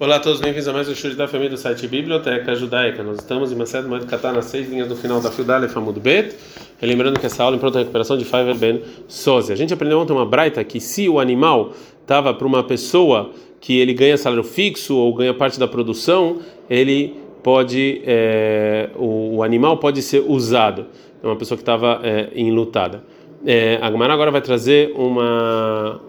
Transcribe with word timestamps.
Olá 0.00 0.16
a 0.16 0.18
todos, 0.18 0.40
bem-vindos 0.40 0.66
a 0.66 0.72
mais 0.72 0.88
um 0.88 0.94
show 0.94 1.14
da 1.14 1.28
família 1.28 1.50
do 1.50 1.58
site 1.58 1.86
Biblioteca 1.86 2.54
Judaica. 2.54 3.02
Nós 3.02 3.18
estamos 3.18 3.52
em 3.52 3.54
Macedo 3.54 3.86
Moed 3.86 4.06
Catar 4.06 4.32
nas 4.32 4.46
seis 4.46 4.66
linhas 4.66 4.88
do 4.88 4.96
final 4.96 5.20
da 5.20 5.30
Fiudale 5.30 5.68
Famud 5.68 6.00
Bet. 6.00 6.34
Lembrando 6.80 7.20
que 7.20 7.26
essa 7.26 7.44
aula 7.44 7.54
é 7.54 7.58
em 7.58 7.60
pronta 7.60 7.80
recuperação 7.80 8.16
de 8.16 8.24
Faiver 8.24 8.56
Ben 8.56 8.80
Soze. 9.06 9.52
A 9.52 9.54
gente 9.54 9.74
aprendeu 9.74 10.00
ontem 10.00 10.14
uma 10.14 10.24
braita 10.24 10.64
que 10.64 10.80
se 10.80 11.06
o 11.06 11.20
animal 11.20 11.74
estava 12.00 12.32
para 12.32 12.46
uma 12.46 12.64
pessoa 12.64 13.32
que 13.60 13.78
ele 13.78 13.92
ganha 13.92 14.16
salário 14.16 14.42
fixo 14.42 14.96
ou 14.96 15.12
ganha 15.12 15.34
parte 15.34 15.60
da 15.60 15.68
produção, 15.68 16.38
ele 16.70 17.14
pode, 17.42 18.00
é, 18.06 18.88
o, 18.96 19.36
o, 19.36 19.42
animal 19.42 19.76
pode 19.76 20.00
ser 20.00 20.24
usado. 20.26 20.86
É 21.22 21.26
uma 21.26 21.36
pessoa 21.36 21.58
que 21.58 21.62
estava 21.62 22.00
é, 22.02 22.30
enlutada. 22.34 23.04
É, 23.44 23.78
a 23.82 23.90
Gamara 23.90 24.14
agora 24.14 24.30
vai 24.30 24.40
trazer 24.40 24.94
uma, 24.96 26.00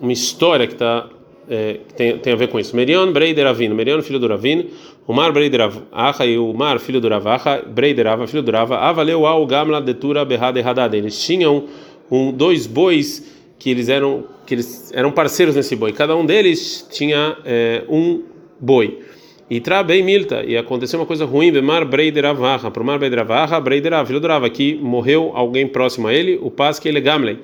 uma 0.00 0.12
história 0.12 0.66
que 0.66 0.72
está 0.72 1.08
é, 1.48 1.80
tem, 1.96 2.18
tem 2.18 2.32
a 2.32 2.36
ver 2.36 2.48
com 2.48 2.58
isso. 2.58 2.74
Merion 2.74 3.12
Breider 3.12 3.46
Avino, 3.46 3.74
Merion 3.74 4.02
filho 4.02 4.18
do 4.18 4.26
Ravino, 4.26 4.66
Umar 5.06 5.32
Breider 5.32 5.70
Acha 5.92 6.26
e 6.26 6.36
Umar 6.38 6.78
filho 6.78 7.00
do 7.00 7.08
Ravacha, 7.08 7.62
Breider 7.66 8.06
Ava 8.06 8.26
filho 8.26 8.42
do 8.42 8.50
Rava, 8.50 8.78
Avaleu 8.78 9.26
Al 9.26 9.46
Gamla 9.46 9.80
Detura 9.80 10.24
Berrada 10.24 10.58
Erradada. 10.58 10.96
Eles 10.96 11.20
tinham 11.22 11.64
um, 12.10 12.32
dois 12.32 12.66
bois 12.66 13.34
que 13.58 13.70
eles 13.70 13.88
eram 13.88 14.24
que 14.46 14.54
eles 14.54 14.92
eram 14.94 15.10
parceiros 15.10 15.56
nesse 15.56 15.74
boi. 15.74 15.92
Cada 15.92 16.14
um 16.16 16.24
deles 16.24 16.86
tinha 16.90 17.36
é, 17.44 17.82
um 17.88 18.22
boi. 18.60 19.00
E 19.48 19.62
bem 19.84 20.02
milta, 20.02 20.42
e 20.44 20.56
aconteceu 20.56 20.98
uma 20.98 21.06
coisa 21.06 21.24
ruim, 21.24 21.52
Bemar 21.52 21.86
Breider 21.86 22.24
Avacha, 22.24 22.68
para 22.68 22.82
Mar 22.82 22.98
Breider 22.98 23.20
Avacha, 23.20 23.60
Breider 23.60 23.92
Ava, 23.92 24.06
filho 24.06 24.18
do 24.18 24.50
que 24.50 24.74
morreu 24.74 25.30
alguém 25.34 25.68
próximo 25.68 26.08
a 26.08 26.14
ele, 26.14 26.36
o 26.42 26.50
Pasque 26.50 26.88
ele 26.88 27.00
Gamley. 27.00 27.38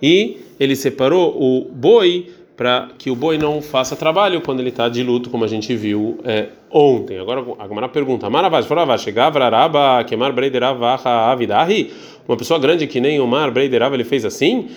E 0.00 0.38
ele 0.60 0.76
separou 0.76 1.36
o 1.36 1.64
boi 1.64 2.28
para 2.58 2.88
que 2.98 3.08
o 3.08 3.14
boi 3.14 3.38
não 3.38 3.62
faça 3.62 3.94
trabalho 3.94 4.40
quando 4.40 4.58
ele 4.58 4.70
está 4.70 4.88
de 4.88 5.00
luto, 5.04 5.30
como 5.30 5.44
a 5.44 5.46
gente 5.46 5.76
viu 5.76 6.18
é, 6.24 6.48
ontem. 6.68 7.16
Agora 7.16 7.44
a 7.56 7.66
Gamara 7.68 7.88
pergunta: 7.88 8.28
Maravaz, 8.28 8.66
Foravá, 8.66 8.98
chegava 8.98 9.38
Araba, 9.38 10.02
queimar 10.02 10.32
Breiderava, 10.32 10.98
Avidahi? 11.30 11.92
Uma 12.26 12.36
pessoa 12.36 12.58
grande 12.58 12.88
que 12.88 13.00
nem 13.00 13.20
o 13.20 13.26
Mar 13.28 13.52
Breiderava, 13.52 13.94
ele 13.94 14.02
fez 14.02 14.24
assim? 14.24 14.68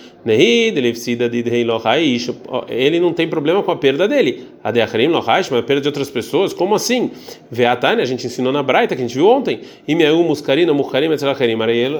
Ele 2.68 3.00
não 3.00 3.12
tem 3.12 3.28
problema 3.28 3.62
com 3.64 3.72
a 3.72 3.76
perda 3.76 4.06
dele. 4.06 4.46
A 4.62 4.70
de 4.70 4.80
Achrim 4.80 5.08
Lohaish, 5.08 5.50
mas 5.50 5.60
a 5.60 5.62
perda 5.62 5.82
de 5.82 5.88
outras 5.88 6.08
pessoas, 6.08 6.54
como 6.54 6.76
assim? 6.76 7.10
Veatane, 7.50 8.00
a 8.00 8.06
gente 8.06 8.26
ensinou 8.26 8.52
na 8.52 8.62
Braita, 8.62 8.94
que 8.94 9.02
a 9.02 9.06
gente 9.06 9.16
viu 9.16 9.28
ontem. 9.28 9.60
E 9.86 9.94
meu 9.94 10.22
Muscarina, 10.22 10.72
Mukarim, 10.72 11.10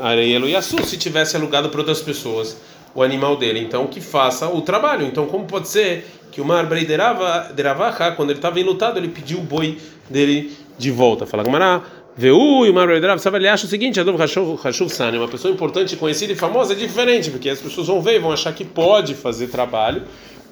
Areielo 0.00 0.48
Yasu, 0.48 0.82
se 0.84 0.96
tivesse 0.96 1.36
alugado 1.36 1.68
para 1.68 1.80
outras 1.80 2.00
pessoas 2.00 2.56
o 2.94 3.02
animal 3.02 3.36
dele, 3.36 3.60
então 3.60 3.86
que 3.86 4.00
faça 4.00 4.48
o 4.48 4.60
trabalho. 4.60 5.06
Então, 5.06 5.26
como 5.26 5.44
pode 5.44 5.68
ser 5.68 6.04
que 6.30 6.40
o 6.40 6.44
Mar 6.44 6.66
Breideravaha, 6.66 8.12
quando 8.12 8.30
ele 8.30 8.38
estava 8.38 8.60
enlutado, 8.60 8.98
ele 8.98 9.08
pediu 9.08 9.38
o 9.38 9.42
boi 9.42 9.78
dele 10.08 10.52
de 10.78 10.90
volta? 10.90 11.26
Fala, 11.26 11.42
Gamará, 11.42 11.82
Veu 12.16 12.66
e 12.66 12.70
o 12.70 12.74
Mar 12.74 12.86
Breideravaha, 12.86 13.18
sabe, 13.18 13.38
ele 13.38 13.48
acha 13.48 13.64
o 13.64 13.68
seguinte: 13.68 13.98
Adov 13.98 14.20
Hashuv 14.20 14.88
Sani, 14.90 15.16
uma 15.16 15.28
pessoa 15.28 15.52
importante, 15.52 15.96
conhecida 15.96 16.32
e 16.32 16.36
famosa, 16.36 16.74
é 16.74 16.76
diferente, 16.76 17.30
porque 17.30 17.48
as 17.48 17.60
pessoas 17.60 17.86
vão 17.86 18.02
ver 18.02 18.16
e 18.16 18.18
vão 18.18 18.32
achar 18.32 18.52
que 18.52 18.64
pode 18.64 19.14
fazer 19.14 19.46
trabalho, 19.46 20.02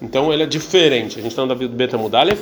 então 0.00 0.32
ele 0.32 0.42
é 0.42 0.46
diferente. 0.46 1.18
A 1.18 1.22
gente 1.22 1.32
está 1.32 1.42
no 1.42 1.48
David 1.48 1.74
Beta 1.74 1.98
Mudalev, 1.98 2.40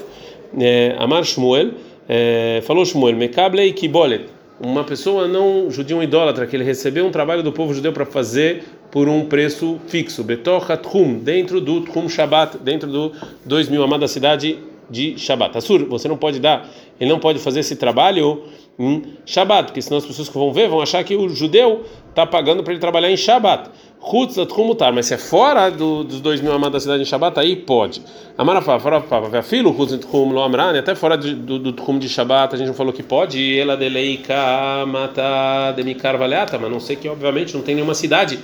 é, 0.61 0.95
Amar 0.99 1.25
Shmuel, 1.25 1.73
é, 2.09 2.63
falou 2.65 2.85
Shmuel, 2.85 3.17
Mekablei 3.17 3.73
Kibolet 3.73 4.39
uma 4.61 4.83
pessoa 4.83 5.29
não 5.29 5.71
judia 5.71 5.97
um 5.97 6.03
idólatra 6.03 6.47
que 6.47 6.57
ele 6.57 6.65
recebeu 6.65 7.07
um 7.07 7.11
trabalho 7.11 7.43
do 7.43 7.53
povo 7.53 7.73
judeu 7.73 7.93
para 7.93 8.05
fazer 8.05 8.65
por 8.91 9.09
um 9.09 9.27
preço 9.27 9.79
fixo, 9.87 10.25
Betorha 10.25 10.77
Tchum, 10.77 11.19
dentro 11.19 11.61
do 11.61 11.83
Tchum 11.83 12.09
Shabbat, 12.09 12.59
dentro 12.59 12.91
do 12.91 13.13
2000 13.45 13.83
amada 13.83 14.09
cidade 14.09 14.59
de 14.91 15.19
Shabbat. 15.19 15.57
Assur, 15.59 15.87
você 15.87 16.09
não 16.09 16.17
pode 16.17 16.41
dar, 16.41 16.69
ele 16.99 17.11
não 17.11 17.19
pode 17.19 17.39
fazer 17.39 17.61
esse 17.61 17.77
trabalho 17.77 18.45
em 18.79 19.03
Shabbat, 19.27 19.67
porque 19.67 19.83
senão 19.83 19.99
as 19.99 20.07
pessoas 20.07 20.29
que 20.29 20.35
vão 20.35 20.53
ver 20.53 20.69
vão 20.69 20.81
achar 20.81 21.03
que 21.05 21.15
o 21.15 21.29
judeu 21.29 21.85
está 22.09 22.25
pagando 22.25 22.63
para 22.63 22.73
ele 22.73 22.81
trabalhar 22.81 23.11
em 23.11 23.17
Shabbat. 23.17 23.71
Hutzat 24.01 24.57
mutar, 24.57 24.93
mas 24.93 25.07
se 25.07 25.15
é 25.15 25.19
fora 25.19 25.69
do, 25.71 26.05
dos 26.05 26.21
dois 26.21 26.41
mil 26.41 26.53
amados 26.53 26.75
da 26.75 26.81
cidade 26.81 27.03
em 27.03 27.05
Shabbat, 27.05 27.39
aí 27.39 27.57
pode. 27.57 28.01
Amarafá, 28.39 28.79
fora 28.79 29.03
filho, 29.43 29.71
Hutzat 29.71 30.07
Tchum 30.07 30.31
lo 30.31 30.41
amrani, 30.41 30.79
até 30.79 30.95
fora 30.95 31.17
do, 31.19 31.59
do 31.59 31.73
Tchum 31.73 31.99
de 31.99 32.09
Shabbat, 32.09 32.55
a 32.55 32.59
gente 32.59 32.69
não 32.69 32.75
falou 32.75 32.93
que 32.93 33.03
pode, 33.03 33.59
ela 33.59 33.77
deleika 33.77 34.87
mata 34.87 35.73
demikar 35.73 36.17
valeata, 36.17 36.59
mas 36.59 36.71
não 36.71 36.81
sei 36.81 36.97
que 36.97 37.09
obviamente 37.09 37.55
não 37.55 37.63
tem 37.63 37.75
nenhuma 37.75 37.95
cidade 37.95 38.39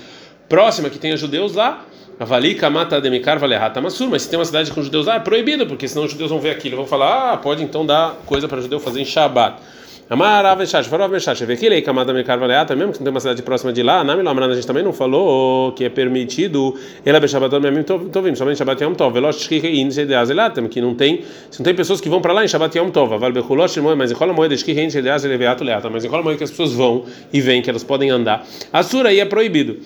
próxima 0.49 0.91
que 0.91 0.99
tenha 0.99 1.16
judeus 1.16 1.55
lá. 1.55 1.84
Avalika 2.19 2.71
mata 2.71 3.00
demikar 3.00 3.38
valeata 3.38 3.81
masur, 3.81 4.09
mas 4.09 4.22
se 4.22 4.31
tem 4.31 4.38
uma 4.38 4.44
cidade 4.44 4.71
com 4.71 4.81
judeus 4.81 5.06
lá, 5.06 5.16
é 5.16 5.19
proibido, 5.19 5.66
porque 5.66 5.88
senão 5.88 6.05
os 6.05 6.12
judeus 6.12 6.31
vão 6.31 6.38
ver 6.38 6.50
aquilo, 6.50 6.77
vão 6.77 6.87
falar, 6.87 7.32
ah, 7.32 7.37
pode 7.37 7.65
então 7.65 7.84
dar 7.84 8.15
coisa 8.25 8.47
para 8.47 8.60
judeu 8.60 8.78
fazer 8.78 9.00
em 9.00 9.05
Shabbat. 9.05 9.60
Amar 10.09 10.55
Veshash, 10.59 10.87
Farov 10.87 11.10
Veshash, 11.10 11.41
Vekilei, 11.41 11.81
Kamada 11.81 12.12
Mekar 12.12 12.38
Valeata, 12.38 12.77
mesmo 12.77 12.93
que 12.93 12.99
não 12.99 13.05
tem 13.05 13.10
uma 13.10 13.21
cidade 13.21 13.43
próxima 13.43 13.72
de 13.72 13.82
lá, 13.82 14.05
Nami 14.05 14.22
Lamran, 14.22 14.50
a 14.50 14.55
gente 14.55 14.66
também 14.66 14.82
não 14.82 14.93
falou 14.93 15.72
que 15.72 15.82
é 15.82 15.88
permitido, 15.88 16.78
ela 17.06 17.19
Beshabatot 17.19 17.59
Memim 17.59 17.82
Tovim, 17.82 18.34
somente 18.34 18.59
Shabbat 18.59 18.84
Yom 18.84 18.93
Tov, 18.93 19.15
Velosh 19.15 19.44
Shkihin 19.44 19.91
Shedeazelatem, 19.91 20.69
que 20.69 20.78
não 20.82 20.94
tem, 20.94 21.25
se 21.50 21.59
não 21.59 21.65
tem 21.65 21.75
pessoas 21.75 22.03
que 22.03 22.09
vão 22.11 22.21
para 22.21 22.34
lá 22.34 22.44
em 22.44 22.49
Shabbat 22.49 22.76
Yom 22.76 22.91
Tov, 22.91 23.16
Val 23.16 23.32
Bechulosh 23.32 23.78
Moed, 23.78 23.97
mas 23.97 24.11
em 24.11 24.15
Rola 24.15 24.34
Moed 24.34 24.55
Shkihin 24.59 24.91
Shedeazeleveato 24.91 25.65
Leata, 25.65 25.88
mas 25.88 26.05
em 26.05 26.09
Rola 26.09 26.22
Moed 26.22 26.37
que 26.37 26.44
as 26.44 26.50
pessoas 26.50 26.75
vão 26.75 27.06
e 27.32 27.41
vêm, 27.41 27.62
que 27.62 27.71
elas 27.71 27.82
podem 27.82 28.11
andar. 28.11 28.47
A 28.71 28.82
aí 29.06 29.21
é 29.21 29.25
proibido. 29.25 29.78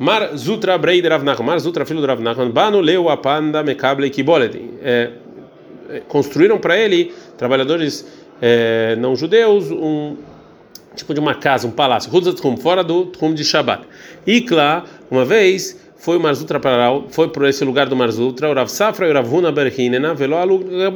Mar 0.00 0.34
Zutra 0.34 0.78
Breider 0.78 1.12
Avnachman, 1.12 1.46
Mar 1.46 1.58
Zutra, 1.60 1.84
filho 1.84 2.00
do 2.00 2.06
Rav 2.06 2.22
Nachman, 2.22 2.50
Banu 2.50 2.80
Leu 2.80 3.10
Apanda 3.10 3.62
Mekable 3.62 4.08
Kibolet, 4.08 4.58
construíram 6.08 6.56
para 6.56 6.74
ele 6.74 7.12
trabalhadores 7.36 8.06
é, 8.40 8.96
não 8.96 9.14
judeus, 9.14 9.70
um 9.70 10.16
tipo 10.96 11.12
de 11.12 11.20
uma 11.20 11.34
casa, 11.34 11.66
um 11.66 11.70
palácio, 11.70 12.10
fora 12.56 12.82
do 12.82 13.04
Trum 13.04 13.34
de 13.34 13.44
Shabbat. 13.44 13.84
Ikla, 14.26 14.86
uma 15.10 15.26
vez, 15.26 15.78
foi 15.98 16.16
o 16.16 16.20
Marzutra 16.20 16.58
para 16.58 17.02
foi 17.10 17.28
por 17.28 17.46
esse 17.46 17.62
lugar 17.62 17.86
do 17.86 17.94
Marzutra, 17.94 18.48
o 18.48 18.54
Rav 18.54 18.70
Safra 18.70 19.06
e 19.06 19.10
o 19.10 19.12
Ravuna 19.12 19.52
Berhinena, 19.52 20.14
velo 20.14 20.34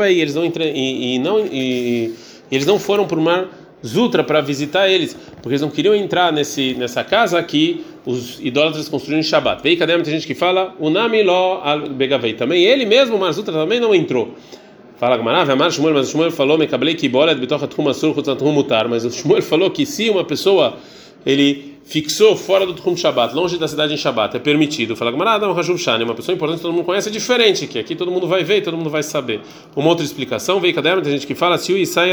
eles 0.09 0.35
não 0.35 0.47
entre, 0.47 0.73
e, 0.73 1.17
e 1.17 1.19
não 1.19 1.41
e, 1.41 2.15
eles 2.51 2.65
não 2.65 2.79
foram 2.79 3.07
por 3.07 3.21
Mar 3.21 3.49
Zutra 3.85 4.25
para 4.25 4.41
visitar 4.41 4.89
eles, 4.89 5.15
porque 5.37 5.51
eles 5.51 5.61
não 5.61 5.69
queriam 5.69 5.95
entrar 5.95 6.33
nesse 6.33 6.73
nessa 6.73 7.05
casa 7.05 7.43
que 7.43 7.85
os 8.07 8.39
idólatras 8.41 8.89
construíram 8.89 9.21
em 9.21 9.23
Shabbat. 9.23 9.63
Veio 9.63 9.79
cadê 9.79 9.95
muita 9.95 10.11
gente 10.11 10.27
que 10.27 10.35
fala 10.35 10.75
o 10.79 10.91
Nami 10.91 11.23
Lo 11.23 11.61
Begavei. 11.91 12.35
Também 12.35 12.65
ele 12.65 12.85
mesmo, 12.85 13.19
Marzutra 13.19 13.53
também 13.53 13.81
não 13.81 13.95
entrou. 13.95 14.35
Fala 14.97 15.17
Gamarav, 15.17 15.51
Amar 15.51 15.73
Shmuel, 15.73 15.95
mas 15.95 16.09
o 16.09 16.11
Shmuel 16.13 16.31
falou, 16.31 16.57
me 16.57 16.67
cablei 16.67 16.95
que 16.95 17.09
bola 17.09 17.35
bitocha 17.35 17.67
tchum 17.67 17.89
asur 17.89 18.15
chutzatchum 18.15 18.53
mutar, 18.53 18.89
mas 18.89 19.05
o 19.05 19.11
Shmuel 19.11 19.43
falou 19.43 19.71
que 19.71 19.85
se 19.85 20.09
uma 20.09 20.25
pessoa 20.25 20.77
ele 21.27 21.75
fixou 21.85 22.37
fora 22.37 22.65
do 22.65 22.75
Tchum 22.75 22.97
Shabbat, 22.97 23.35
longe 23.35 23.59
da 23.59 23.67
cidade 23.67 23.93
em 23.93 23.97
Shabbat, 23.97 24.37
é 24.37 24.41
permitido. 24.41 24.95
Fala 24.95 25.11
Gamarav, 25.11 25.45
um 25.45 25.53
Hashuv 25.53 25.79
Shani, 25.79 26.05
uma 26.05 26.15
pessoa 26.15 26.35
importante 26.35 26.63
todo 26.63 26.73
mundo 26.73 26.85
conhece, 26.85 27.09
é 27.09 27.13
diferente, 27.13 27.67
que 27.67 27.79
aqui 27.79 27.95
todo 27.95 28.11
mundo 28.11 28.27
vai 28.27 28.45
ver, 28.45 28.63
todo 28.63 28.77
mundo 28.77 28.89
vai 28.89 29.03
saber. 29.03 29.41
Uma 29.75 29.89
outra 29.89 30.05
explicação, 30.05 30.61
veio 30.61 30.75
cadê? 30.75 30.95
Tem 31.03 31.13
gente 31.13 31.27
que 31.27 31.35
fala, 31.35 31.59
se 31.59 31.73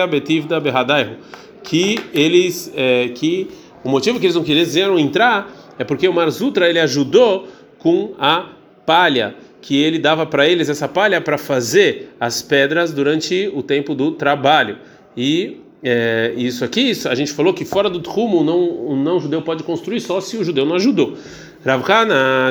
Betivda 0.09 0.59
Berradaihu, 0.59 1.17
que 1.63 1.99
eles, 2.13 2.71
é, 2.75 3.09
que 3.09 3.47
o 3.83 3.89
motivo 3.89 4.19
que 4.19 4.25
eles 4.25 4.35
não 4.35 4.43
queriam 4.43 4.99
entrar 4.99 5.60
é 5.81 5.83
porque 5.83 6.07
o 6.07 6.13
Marzutra 6.13 6.69
ele 6.69 6.79
ajudou 6.79 7.47
com 7.79 8.13
a 8.19 8.49
palha 8.85 9.35
que 9.59 9.81
ele 9.81 9.97
dava 9.97 10.25
para 10.25 10.47
eles 10.47 10.69
essa 10.69 10.87
palha 10.87 11.19
para 11.19 11.37
fazer 11.37 12.13
as 12.19 12.41
pedras 12.41 12.91
durante 12.93 13.51
o 13.53 13.63
tempo 13.63 13.95
do 13.95 14.11
trabalho. 14.11 14.77
E 15.17 15.57
é, 15.83 16.33
isso 16.37 16.63
aqui, 16.63 16.91
isso, 16.91 17.09
a 17.09 17.15
gente 17.15 17.33
falou 17.33 17.53
que 17.53 17.65
fora 17.65 17.89
do 17.89 17.99
trumo 17.99 18.43
não, 18.43 18.59
o 18.59 18.95
não 18.95 19.19
judeu 19.19 19.41
pode 19.41 19.63
construir 19.63 19.99
só 19.99 20.21
se 20.21 20.37
o 20.37 20.43
judeu 20.43 20.65
não 20.65 20.75
ajudou. 20.75 21.17
Ravchana, 21.63 22.49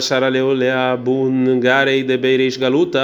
Galuta, 2.58 3.00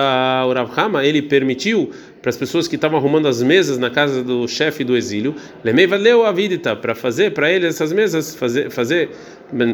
o 0.47 1.05
ele 1.05 1.23
permitiu 1.23 1.91
para 2.23 2.31
as 2.31 2.37
pessoas 2.37 2.67
que 2.69 2.75
estavam 2.77 2.99
arrumando 2.99 3.27
as 3.27 3.43
mesas 3.43 3.77
na 3.79 3.91
casa 3.91 4.22
do 4.22 4.47
chefe 4.49 4.83
do 4.83 4.97
exílio, 4.97 5.34
Lemei 5.65 5.87
valeu 5.87 6.25
a 6.25 6.33
para 6.77 6.95
fazer 6.95 7.33
para 7.33 7.51
eles 7.51 7.75
essas 7.75 7.93
mesas, 7.93 8.34
fazer, 8.34 8.71
fazer 8.71 9.11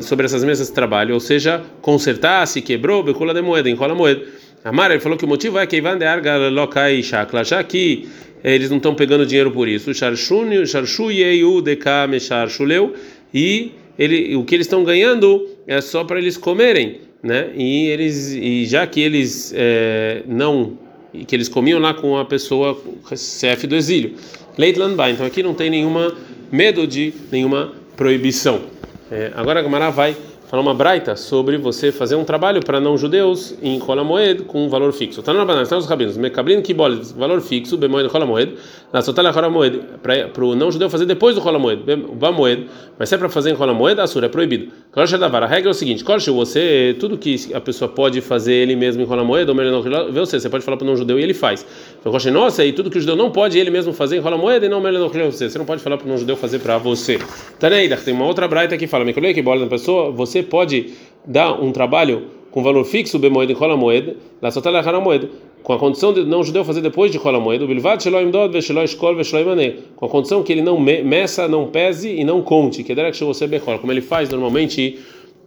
sobre 0.03 0.27
essas 0.27 0.45
mesas 0.45 0.69
de 0.69 0.75
trabalho, 0.75 1.15
ou 1.15 1.21
seja, 1.21 1.63
consertar, 1.81 2.47
se 2.47 2.61
quebrou, 2.61 3.03
becula 3.03 3.33
de 3.33 3.43
moeda, 3.43 3.69
enrola 3.69 3.95
moeda. 3.95 4.23
Amar, 4.65 4.91
ele 4.91 5.01
falou 5.01 5.19
que 5.19 5.25
o 5.25 5.29
motivo 5.29 5.59
é 5.59 5.67
que 5.67 5.77
Ivan 5.77 5.99
de 5.99 6.05
Arga 6.05 6.49
Lokai 6.49 7.03
Shakla, 7.03 7.43
já 7.43 7.63
que 7.65 8.09
eles 8.45 8.71
não 8.71 8.77
estão 8.77 8.95
pegando 8.95 9.27
dinheiro 9.27 9.51
por 9.51 9.69
isso. 9.69 9.93
Sharshu 9.93 11.11
Yeu 11.11 11.61
Dekame 11.61 12.21
Sharshuleu, 12.21 12.95
e 13.33 13.73
ele, 13.99 14.37
o 14.37 14.45
que 14.45 14.55
eles 14.55 14.67
estão 14.67 14.85
ganhando 14.85 15.49
é 15.67 15.81
só 15.81 16.05
para 16.05 16.19
eles 16.19 16.37
comerem, 16.37 17.01
né? 17.23 17.51
E 17.57 17.89
eles 17.89 18.33
e 18.33 18.65
já 18.67 18.87
que 18.87 19.01
eles 19.01 19.53
é, 19.57 20.23
não 20.27 20.79
que 21.27 21.37
eles 21.37 21.49
comiam 21.49 21.79
lá 21.79 21.93
com 21.93 22.17
a 22.17 22.25
pessoa 22.25 22.81
chefe 23.17 23.67
do 23.67 23.77
exílio. 23.77 24.15
Leitland 24.57 24.97
então 25.13 25.27
aqui 25.27 25.43
não 25.43 25.55
tem 25.55 25.71
nenhuma 25.71 26.15
medo 26.51 26.87
de 26.87 27.13
nenhuma 27.31 27.73
proibição. 27.97 28.63
É, 29.13 29.31
agora 29.35 29.61
a 29.61 29.63
Gamara 29.63 29.91
vai 29.91 30.17
fala 30.53 30.61
uma 30.61 30.75
braita 30.75 31.17
sobre 31.17 31.57
você 31.57 31.91
fazer 31.91 32.15
um 32.15 32.25
trabalho 32.25 32.63
para 32.63 32.79
não 32.79 32.99
judeus 32.99 33.55
em 33.63 33.79
Rola 33.79 34.05
Moed 34.05 34.43
com 34.43 34.67
um 34.67 34.69
valor 34.69 34.93
fixo. 34.93 35.23
Tá 35.23 35.33
na 35.33 35.47
banana, 35.47 35.63
estão 35.63 35.79
os 35.79 35.87
rabinos. 35.87 36.19
Mecabrino 36.19 36.61
que 36.61 36.75
bola, 36.75 37.01
valor 37.17 37.41
fixo, 37.41 37.79
bemoed 37.79 38.07
Rola 38.11 38.27
Moed, 38.27 38.57
na 38.93 39.01
sotalha 39.01 39.31
Rola 39.31 39.49
Moed, 39.49 39.81
para 40.03 40.45
o 40.45 40.55
não 40.55 40.71
judeu 40.71 40.91
fazer 40.91 41.07
depois 41.07 41.37
do 41.37 41.41
Rola 41.41 41.59
Moed, 41.59 41.83
ba 42.17 42.31
Moed, 42.31 42.67
mas 42.99 43.09
se 43.09 43.15
é 43.15 43.19
para 43.19 43.31
fazer 43.31 43.49
em 43.49 43.55
Rola 43.55 43.73
Moed, 43.73 43.99
assura, 43.99 44.27
é 44.27 44.29
proibido. 44.29 44.71
A 44.95 45.47
regra 45.47 45.71
é 45.71 45.73
o 45.73 45.75
seguinte: 45.75 46.05
Corche, 46.05 46.31
você, 46.31 46.95
tudo 47.01 47.17
que 47.17 47.55
a 47.55 47.61
pessoa 47.61 47.89
pode 47.89 48.21
fazer 48.21 48.53
ele 48.53 48.77
mesmo 48.77 49.01
em 49.01 49.07
Rola 49.07 49.25
Moed, 49.25 49.49
ou 49.49 49.57
melhor, 49.57 49.83
não, 49.83 50.13
você, 50.13 50.39
você 50.39 50.51
pode 50.51 50.67
falar 50.67 50.77
para 50.77 50.85
o 50.85 50.87
não 50.87 50.99
judeu 50.99 51.19
e 51.19 51.23
ele 51.23 51.33
faz. 51.33 51.65
Corche, 52.05 52.31
nossa, 52.31 52.63
e 52.63 52.75
tudo 52.75 52.91
que 52.91 52.99
o 52.99 53.01
judeu 53.01 53.17
não 53.17 53.31
pode 53.31 53.59
ele 53.59 53.71
mesmo 53.71 53.95
fazer 53.95 54.17
em 54.17 54.21
Rola 54.21 54.37
Moed, 54.37 54.67
e 54.67 54.69
não 54.69 54.83
melhor, 54.83 55.11
não, 55.15 55.31
você, 55.31 55.49
você 55.49 55.57
não 55.57 55.65
pode 55.65 55.81
falar 55.83 55.97
para 55.97 56.05
o 56.05 56.11
não 56.11 56.19
judeu 56.19 56.37
fazer 56.37 56.59
para 56.59 56.77
você. 56.77 57.19
Taneida, 57.59 57.97
tem 57.97 58.13
uma 58.13 58.27
outra 58.27 58.47
braita 58.47 58.77
que 58.77 58.87
fala, 58.87 59.03
me 59.03 59.15
que 59.15 59.41
bola 59.41 59.61
da 59.61 59.67
pessoa, 59.67 60.11
você 60.11 60.42
pode 60.43 60.93
dar 61.27 61.61
um 61.63 61.73
trabalho 61.73 62.23
com 62.53 62.63
valor 62.63 62.85
fixo, 62.85 63.19
bemoed 63.19 63.51
em 63.51 63.57
rola 63.57 63.77
moed, 63.77 64.17
la 64.41 64.51
sotala 64.51 65.01
moed, 65.01 65.29
com 65.63 65.73
a 65.73 65.79
condição 65.79 66.13
de 66.13 66.25
não 66.25 66.43
judeu 66.43 66.65
fazer 66.65 66.83
depois 66.83 67.11
de 67.11 67.19
rola 67.19 67.41
moed, 67.41 67.67
bilvat 67.67 68.03
shelo 68.03 68.21
imdod 68.21 68.53
veshelo 68.53 68.83
eshkol 68.83 69.17
veshelo 69.17 69.43
imane, 69.43 69.79
com 69.97 70.07
a 70.07 70.09
condição 70.09 70.43
que 70.43 70.53
ele 70.53 70.63
não 70.63 70.79
meça, 70.79 71.49
não 71.49 71.69
pese 71.69 72.11
e 72.15 72.25
não 72.25 72.43
conte, 72.43 72.85
que 72.85 72.95
derek 72.95 73.19
você 73.25 73.47
bechol, 73.47 73.79
como 73.79 73.93
ele 73.93 74.03
faz 74.03 74.29
normalmente 74.29 74.99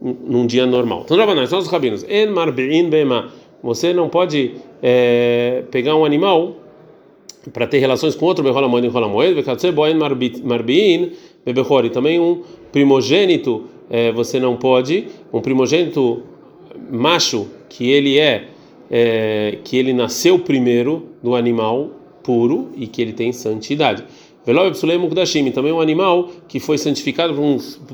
num 0.02 0.46
dia 0.46 0.66
normal. 0.66 1.04
Então, 1.06 1.16
nós, 1.16 1.36
nós 1.36 1.54
os 1.54 1.68
rabinos, 1.68 2.04
en 2.10 2.28
marbi'in 2.28 2.90
bema, 2.90 3.32
você 3.62 3.94
não 3.94 4.10
pode 4.10 4.56
é, 4.82 5.64
pegar 5.72 5.96
um 5.96 6.04
animal 6.04 6.56
para 7.54 7.68
ter 7.68 7.78
relações 7.78 8.16
com 8.16 8.26
outro 8.26 8.44
berola 8.44 8.68
moed 8.68 8.88
em 8.88 8.90
rola 8.90 9.08
moed, 9.08 9.44
boen 9.74 9.96
marbi'in 10.44 11.12
bebechori, 11.46 11.92
também 11.92 12.20
um 12.20 12.42
primogênito 12.72 13.75
é, 13.90 14.12
você 14.12 14.40
não 14.40 14.56
pode, 14.56 15.08
um 15.32 15.42
primogênito 15.42 16.24
macho 16.92 17.48
que 17.70 17.90
ele 17.90 18.18
é, 18.18 18.48
é, 18.90 19.58
que 19.64 19.78
ele 19.78 19.94
nasceu 19.94 20.40
primeiro 20.40 21.08
do 21.22 21.36
animal 21.36 21.92
puro 22.24 22.72
e 22.76 22.88
que 22.88 23.02
ele 23.02 23.14
tem 23.14 23.32
santidade. 23.32 24.04
Também 25.54 25.72
um 25.72 25.82
animal 25.82 26.30
que 26.48 26.60
foi 26.60 26.78
santificado 26.78 27.34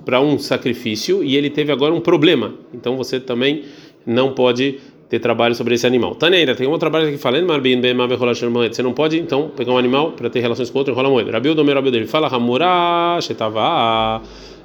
para 0.04 0.20
um, 0.20 0.34
um 0.34 0.40
sacrifício 0.40 1.24
e 1.24 1.38
ele 1.38 1.50
teve 1.50 1.72
agora 1.72 1.94
um 1.94 2.02
problema. 2.02 2.54
Então 2.74 2.98
você 2.98 3.20
também 3.20 3.64
não 4.06 4.34
pode 4.34 4.80
ter 5.08 5.20
trabalho 5.20 5.56
sobre 5.56 5.76
esse 5.76 5.86
animal. 5.86 6.16
Taneira, 6.16 6.56
tem 6.56 6.68
um 6.68 6.78
trabalho 6.78 7.10
aqui 7.10 7.18
falando, 7.18 7.48
você 8.74 8.82
não 8.82 8.94
pode 8.94 9.20
então 9.20 9.50
pegar 9.50 9.74
um 9.74 9.78
animal 9.78 10.12
para 10.12 10.30
ter 10.30 10.40
relações 10.40 10.70
com 10.70 10.78
outro 10.80 10.94
e 10.94 10.96
rolar 10.96 11.10
moeda. 11.10 11.32
Rabiu 11.32 11.54
do 11.54 11.64
Rabiu 11.66 11.92
dele 11.92 12.08
fala, 12.08 12.28
Hamura, 12.28 13.20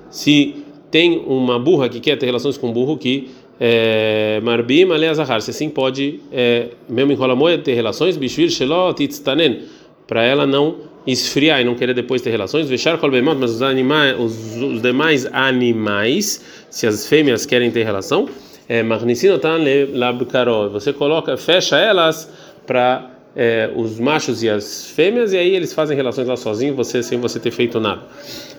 se 0.08 0.54
tem 0.90 1.22
uma 1.26 1.58
burra 1.58 1.88
que 1.88 2.00
quer 2.00 2.16
ter 2.16 2.26
relações 2.26 2.56
com 2.56 2.68
um 2.68 2.72
burro 2.72 2.96
que 2.96 3.30
é, 3.58 4.40
Marbim 4.42 4.90
Aleazahar, 4.90 5.40
você 5.40 5.52
sim 5.52 5.68
pode, 5.70 6.20
é, 6.30 6.68
mesmo 6.88 7.12
em 7.12 7.36
moeda 7.36 7.62
ter 7.62 7.74
relações, 7.74 8.16
Bishvir 8.16 8.50
Shelot 8.50 9.02
Itztanen, 9.02 9.62
para 10.06 10.22
ela 10.22 10.46
não 10.46 10.76
esfriar 11.06 11.60
e 11.60 11.64
não 11.64 11.74
querer 11.74 11.94
depois 11.94 12.20
ter 12.20 12.30
relações, 12.30 12.68
Vechar 12.68 12.98
Kolbemot, 12.98 13.36
mas 13.38 13.52
os, 13.52 13.62
animais, 13.62 14.18
os, 14.18 14.56
os 14.56 14.82
demais 14.82 15.26
animais, 15.32 16.44
se 16.68 16.86
as 16.86 17.06
fêmeas 17.06 17.46
querem 17.46 17.70
ter 17.70 17.84
relação, 17.84 18.28
é, 18.68 18.82
Magnicinotan 18.82 19.58
Labkaro, 19.92 20.70
você 20.70 20.92
coloca, 20.92 21.36
fecha 21.36 21.78
elas 21.78 22.30
para 22.66 23.15
é, 23.36 23.70
os 23.76 24.00
machos 24.00 24.42
e 24.42 24.48
as 24.48 24.90
fêmeas, 24.90 25.34
e 25.34 25.36
aí 25.36 25.54
eles 25.54 25.74
fazem 25.74 25.94
relações 25.94 26.26
lá 26.26 26.36
sozinhos, 26.36 26.74
você 26.74 27.02
sem 27.02 27.20
você 27.20 27.38
ter 27.38 27.50
feito 27.50 27.78
nada. 27.78 28.02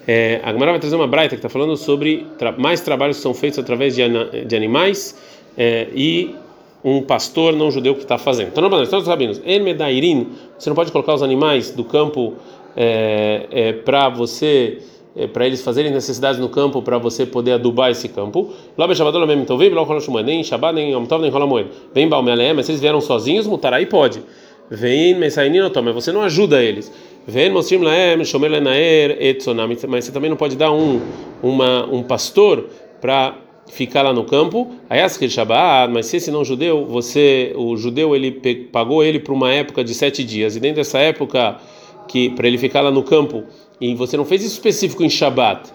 É, 0.07 0.39
a 0.43 0.53
Gemara 0.53 0.71
vai 0.71 0.79
trazer 0.79 0.95
uma 0.95 1.07
braita 1.07 1.35
que 1.35 1.39
está 1.39 1.49
falando 1.49 1.75
sobre 1.75 2.27
tra 2.37 2.51
mais 2.51 2.79
trabalhos 2.79 3.17
que 3.17 3.23
são 3.23 3.33
feitos 3.33 3.57
através 3.57 3.95
de, 3.95 4.03
de 4.45 4.55
animais 4.55 5.17
é, 5.57 5.87
e 5.93 6.35
um 6.83 7.01
pastor 7.01 7.53
não 7.53 7.71
judeu 7.71 7.95
que 7.95 8.03
está 8.03 8.17
fazendo. 8.17 8.49
Então, 8.49 8.69
não, 8.69 8.83
estamos 8.83 9.07
rabinos. 9.07 9.41
En 9.43 9.61
medairin, 9.61 10.27
você 10.57 10.69
não 10.69 10.75
pode 10.75 10.91
colocar 10.91 11.15
os 11.15 11.23
animais 11.23 11.71
do 11.71 11.83
campo 11.83 12.35
é, 12.75 13.47
é, 13.51 13.73
para 13.73 14.07
você 14.07 14.77
é, 15.17 15.25
para 15.25 15.47
eles 15.47 15.63
fazerem 15.63 15.91
necessidades 15.91 16.39
no 16.39 16.47
campo 16.47 16.79
para 16.83 16.99
você 16.99 17.25
poder 17.25 17.53
adubar 17.53 17.89
esse 17.89 18.07
campo. 18.07 18.53
Lá 18.77 18.93
Shabbat 18.93 19.17
mesmo 19.25 19.41
então 19.41 19.57
vem, 19.57 19.71
nem 20.23 20.43
Shabbat 20.43 20.75
nem 20.75 20.91
Yom 20.91 21.05
nem 21.19 21.31
Rola 21.31 21.47
Moed. 21.47 21.69
Vem 21.93 22.07
Balmealé, 22.07 22.53
mas 22.53 22.67
se 22.67 22.71
eles 22.71 22.81
vieram 22.81 23.01
sozinhos, 23.01 23.47
mutar 23.47 23.73
aí 23.73 23.87
pode. 23.87 24.21
Vem 24.69 25.17
mas 25.17 25.35
você 25.93 26.11
não 26.11 26.21
ajuda 26.21 26.61
eles. 26.61 26.91
Vem 27.25 27.49
Mostrim 27.49 27.79
Laem, 27.79 28.23
Shomer 28.23 28.51
Lenaer, 28.51 29.17
Etzonam, 29.19 29.67
mas 29.87 30.05
você 30.05 30.11
também 30.11 30.29
não 30.29 30.37
pode 30.37 30.55
dar 30.55 30.71
um, 30.71 31.01
uma, 31.43 31.85
um 31.85 32.03
pastor 32.03 32.69
para 33.01 33.37
ficar 33.67 34.01
lá 34.01 34.13
no 34.13 34.23
campo. 34.23 34.75
Ayaskir 34.89 35.29
Shabbat, 35.29 35.91
mas 35.91 36.05
se 36.05 36.17
esse 36.17 36.31
não 36.31 36.43
judeu, 36.43 36.85
você, 36.85 37.53
o 37.55 37.75
judeu, 37.75 38.15
ele 38.15 38.31
pagou 38.71 39.03
ele 39.03 39.19
por 39.19 39.33
uma 39.33 39.51
época 39.51 39.83
de 39.83 39.93
sete 39.93 40.23
dias, 40.23 40.55
e 40.55 40.59
dentro 40.59 40.77
dessa 40.77 40.99
época, 40.99 41.57
que 42.07 42.29
para 42.29 42.47
ele 42.47 42.57
ficar 42.57 42.81
lá 42.81 42.91
no 42.91 43.03
campo, 43.03 43.43
e 43.79 43.93
você 43.93 44.15
não 44.17 44.25
fez 44.25 44.43
isso 44.43 44.53
específico 44.53 45.03
em 45.03 45.09
Shabbat, 45.09 45.69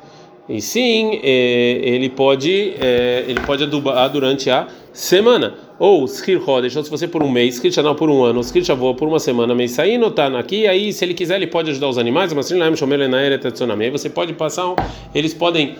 e 0.48 0.60
sim, 0.60 1.20
é, 1.22 1.80
ele 1.82 2.08
pode 2.08 2.74
é, 2.80 3.24
ele 3.28 3.40
pode 3.40 3.62
adubar 3.62 4.10
durante 4.10 4.50
a 4.50 4.66
semana. 4.92 5.54
Ou 5.78 6.04
Skir 6.04 6.48
Hodesh, 6.48 6.76
ou 6.76 6.84
se 6.84 6.90
você 6.90 7.08
por 7.08 7.22
um 7.22 7.30
mês, 7.30 7.54
Skir 7.56 7.72
Chanal 7.72 7.94
por 7.94 8.08
um 8.08 8.22
ano, 8.22 8.40
Skir 8.40 8.64
Shavua 8.64 8.94
por 8.94 9.08
uma 9.08 9.18
semana, 9.18 9.54
mês 9.54 9.72
saindo, 9.72 10.10
tá 10.10 10.26
aqui, 10.38 10.66
aí 10.66 10.92
se 10.92 11.04
ele 11.04 11.14
quiser 11.14 11.36
ele 11.36 11.48
pode 11.48 11.70
ajudar 11.70 11.88
os 11.88 11.98
animais, 11.98 12.32
mas 12.32 12.52
aí 12.52 13.90
você 13.90 14.08
pode 14.08 14.32
passar, 14.34 14.74
eles 15.14 15.34
podem 15.34 15.76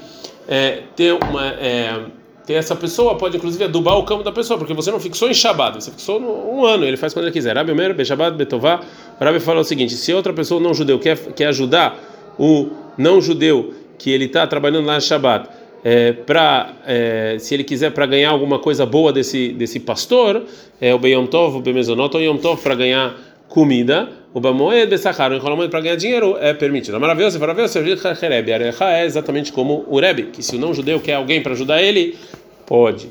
é, 0.49 0.83
ter 0.97 1.13
uma. 1.13 1.47
É, 1.47 2.01
ter 2.45 2.55
essa 2.55 2.75
pessoa 2.75 3.15
pode 3.15 3.37
inclusive 3.37 3.63
adubar 3.63 3.97
o 3.97 4.03
campo 4.03 4.25
da 4.25 4.33
pessoa, 4.33 4.59
porque 4.59 4.75
você 4.75 4.91
não 4.91 4.99
fixou 4.99 5.31
em 5.31 5.35
Shabbat, 5.35 5.77
você 5.77 5.93
fixou 5.93 6.21
um 6.21 6.65
ano, 6.65 6.85
ele 6.85 6.97
faz 6.97 7.13
quando 7.13 7.27
ele 7.27 7.33
quiser. 7.33 7.55
Rabi 7.55 7.71
Omer, 7.71 7.95
Beshabat, 7.95 8.37
Betová. 8.37 8.81
Rabi 9.21 9.39
fala 9.39 9.61
o 9.61 9.65
seguinte: 9.65 9.95
se 9.95 10.13
outra 10.13 10.33
pessoa 10.33 10.61
não 10.61 10.75
judeu 10.75 10.99
quer, 10.99 11.17
quer 11.35 11.47
ajudar 11.47 11.97
o 12.39 12.71
não 12.99 13.21
judeu 13.21 13.73
que 14.03 14.11
ele 14.11 14.25
está 14.25 14.45
trabalhando 14.49 14.85
lá 14.85 14.97
no 14.97 15.01
Shabbat, 15.01 15.49
é, 15.85 16.13
para 16.13 16.75
é, 16.85 17.37
se 17.39 17.55
ele 17.55 17.63
quiser 17.63 17.93
para 17.93 18.05
ganhar 18.05 18.31
alguma 18.31 18.59
coisa 18.59 18.85
boa 18.85 19.13
desse 19.13 19.53
desse 19.53 19.79
pastor, 19.79 20.43
é 20.81 20.93
o 20.93 20.99
Beyom 20.99 21.27
Tov, 21.27 21.57
o 21.57 21.61
Bemezonot, 21.61 22.17
ou 22.17 22.21
Yom 22.21 22.37
Tov 22.37 22.61
para 22.61 22.75
ganhar 22.75 23.15
comida, 23.49 24.09
o 24.35 24.41
Bamoed 24.41 24.87
Besachar, 24.87 25.31
o 25.31 25.37
enrolamento 25.37 25.71
para 25.71 25.81
ganhar 25.81 25.95
dinheiro 25.95 26.37
é 26.41 26.53
permitido. 26.53 26.99
Maravilhoso, 26.99 27.39
maravilhoso, 27.39 27.79
é 27.79 29.05
exatamente 29.05 29.53
como 29.53 29.85
o 29.87 30.01
Rebbe, 30.01 30.25
que 30.33 30.43
se 30.43 30.57
o 30.57 30.59
não 30.59 30.75
judeu 30.75 30.99
quer 30.99 31.15
alguém 31.15 31.41
para 31.41 31.53
ajudar 31.53 31.81
ele, 31.81 32.17
pode. 32.67 33.09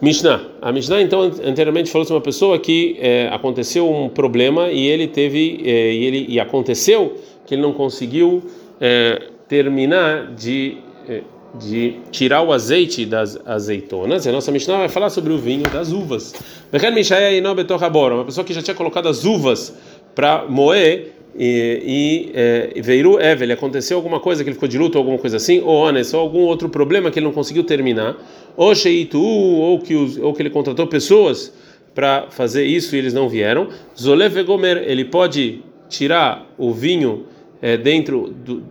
Mishnah. 0.00 0.40
A 0.62 0.70
Mishnah, 0.70 1.02
então, 1.02 1.22
anteriormente 1.22 1.90
falou 1.90 2.06
de 2.06 2.12
uma 2.12 2.20
pessoa 2.20 2.58
que 2.58 2.96
é, 3.00 3.28
aconteceu 3.32 3.90
um 3.90 4.08
problema 4.08 4.70
e 4.70 4.86
ele 4.86 5.08
teve, 5.08 5.60
é, 5.64 5.92
e, 5.92 6.04
ele, 6.04 6.26
e 6.28 6.38
aconteceu 6.38 7.16
que 7.44 7.54
ele 7.54 7.62
não 7.62 7.72
conseguiu 7.72 8.42
é, 8.80 9.30
terminar 9.50 10.28
de, 10.28 10.76
é, 11.08 11.22
de 11.58 11.96
tirar 12.12 12.40
o 12.42 12.52
azeite 12.52 13.04
das 13.04 13.36
azeitonas. 13.44 14.24
E 14.24 14.28
a 14.28 14.32
nossa 14.32 14.52
Mishnah 14.52 14.78
vai 14.78 14.88
falar 14.88 15.10
sobre 15.10 15.32
o 15.32 15.38
vinho 15.38 15.64
das 15.64 15.90
uvas. 15.90 16.32
Uma 16.72 18.24
pessoa 18.24 18.44
que 18.44 18.52
já 18.54 18.62
tinha 18.62 18.76
colocado 18.76 19.08
as 19.08 19.24
uvas 19.24 19.76
para 20.14 20.44
moer 20.48 21.14
e, 21.36 22.30
e 22.76 22.80
veio 22.80 23.18
é, 23.18 23.32
Evel, 23.32 23.52
aconteceu 23.52 23.96
alguma 23.96 24.20
coisa 24.20 24.44
que 24.44 24.50
ele 24.50 24.54
ficou 24.54 24.68
de 24.68 24.78
luto, 24.78 24.96
alguma 24.96 25.18
coisa 25.18 25.36
assim, 25.36 25.60
ou 25.60 25.74
Ones, 25.78 26.14
ou 26.14 26.20
algum 26.20 26.42
outro 26.42 26.68
problema 26.68 27.10
que 27.10 27.18
ele 27.18 27.26
não 27.26 27.32
conseguiu 27.32 27.64
terminar, 27.64 28.16
ou 28.56 28.72
Sheitu, 28.72 29.20
ou 29.20 29.80
que, 29.80 29.96
ou 30.22 30.32
que 30.32 30.42
ele 30.42 30.50
contratou 30.50 30.86
pessoas 30.86 31.52
para 31.92 32.26
fazer 32.30 32.64
isso 32.64 32.94
e 32.94 32.98
eles 33.00 33.12
não 33.12 33.28
vieram, 33.28 33.68
Zolev 33.98 34.44
Gomer, 34.44 34.84
ele 34.86 35.04
pode 35.04 35.60
tirar 35.88 36.46
o 36.56 36.72
vinho 36.72 37.24
é, 37.60 37.76
dentro 37.76 38.32
do, 38.44 38.62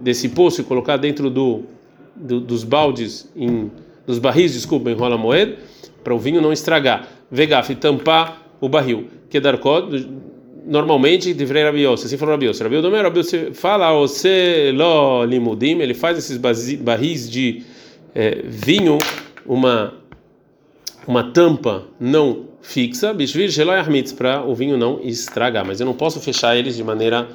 desse 0.00 0.28
poço 0.28 0.60
e 0.60 0.64
colocar 0.64 0.96
dentro 0.96 1.30
do, 1.30 1.62
do 2.16 2.40
dos 2.40 2.64
baldes, 2.64 3.30
em, 3.36 3.70
dos 4.06 4.18
barris, 4.18 4.52
desculpa, 4.52 4.90
em 4.90 4.94
rola 4.94 5.16
moed, 5.16 5.56
para 6.02 6.14
o 6.14 6.18
vinho 6.18 6.40
não 6.40 6.52
estragar. 6.52 7.08
Vegaf, 7.30 7.74
tampar 7.76 8.42
o 8.60 8.68
barril. 8.68 9.06
Kedarkod, 9.28 10.08
normalmente 10.66 11.32
deveria 11.32 11.66
rabiose, 11.66 12.06
assim 12.06 12.16
falou. 12.16 12.34
Rabiose 12.34 12.62
não 12.62 12.96
é 12.96 13.02
rabiose, 13.02 13.52
fala 13.52 13.92
o 13.92 14.06
lo 14.72 15.24
limudim, 15.24 15.78
ele 15.78 15.94
faz 15.94 16.18
esses 16.18 16.36
barris 16.36 17.30
de 17.30 17.62
é, 18.14 18.42
vinho, 18.44 18.98
uma 19.46 19.94
uma 21.06 21.24
tampa 21.24 21.86
não 21.98 22.44
fixa, 22.62 23.12
bishvir 23.12 23.50
sheloy 23.50 23.76
para 24.16 24.44
o 24.44 24.54
vinho 24.54 24.76
não 24.76 25.00
estragar, 25.02 25.64
mas 25.64 25.80
eu 25.80 25.86
não 25.86 25.94
posso 25.94 26.20
fechar 26.20 26.56
eles 26.56 26.76
de 26.76 26.84
maneira 26.84 27.28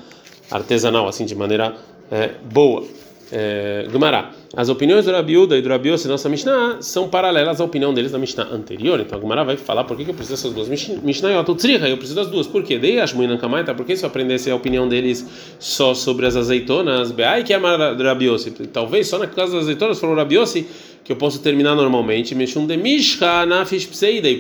artesanal, 0.49 1.07
assim, 1.07 1.25
de 1.25 1.35
maneira 1.35 1.75
é, 2.11 2.31
boa. 2.51 2.83
É, 3.31 3.87
Gumará. 3.91 4.31
As 4.55 4.69
opiniões 4.69 5.05
do 5.05 5.11
Rabiuda 5.11 5.57
e 5.57 5.61
do 5.61 5.67
Rabiose, 5.67 6.07
nossa 6.07 6.29
Mishnah, 6.29 6.77
são 6.79 7.09
paralelas 7.09 7.59
à 7.59 7.63
opinião 7.65 7.93
deles 7.93 8.11
da 8.11 8.19
Mishnah 8.19 8.47
anterior. 8.51 8.99
Então 8.99 9.17
a 9.17 9.21
Gumará 9.21 9.43
vai 9.43 9.57
falar 9.57 9.83
por 9.83 9.97
que, 9.97 10.03
eu 10.03 10.13
preciso 10.13 10.31
dessas 10.35 10.53
duas 10.53 10.69
Mishnayot. 10.69 11.55
Tzriha, 11.55 11.89
eu 11.89 11.97
preciso 11.97 12.15
das 12.15 12.27
duas. 12.27 12.47
Por 12.47 12.63
quê? 12.63 12.77
Dei 12.77 12.99
Ashmuinan 12.99 13.37
Kamaita, 13.37 13.73
por 13.73 13.85
que 13.85 13.97
se 13.97 14.05
eu 14.05 14.07
aprendesse 14.07 14.49
a 14.49 14.55
opinião 14.55 14.87
deles 14.87 15.27
só 15.59 15.93
sobre 15.93 16.25
as 16.25 16.35
azeitonas? 16.35 17.11
Beai 17.11 17.43
que 17.43 17.53
é 17.53 17.57
Rabiose. 17.57 18.51
Talvez 18.71 19.07
só 19.07 19.17
na 19.17 19.27
casa 19.27 19.53
das 19.53 19.63
azeitonas 19.63 19.99
falou 19.99 20.15
Rabiose 20.15 20.67
que 21.05 21.11
eu 21.11 21.15
posso 21.15 21.39
terminar 21.39 21.75
normalmente, 21.75 22.33
mexum 22.33 22.65
de 22.65 22.75
mishka 22.75 23.45
na 23.45 23.63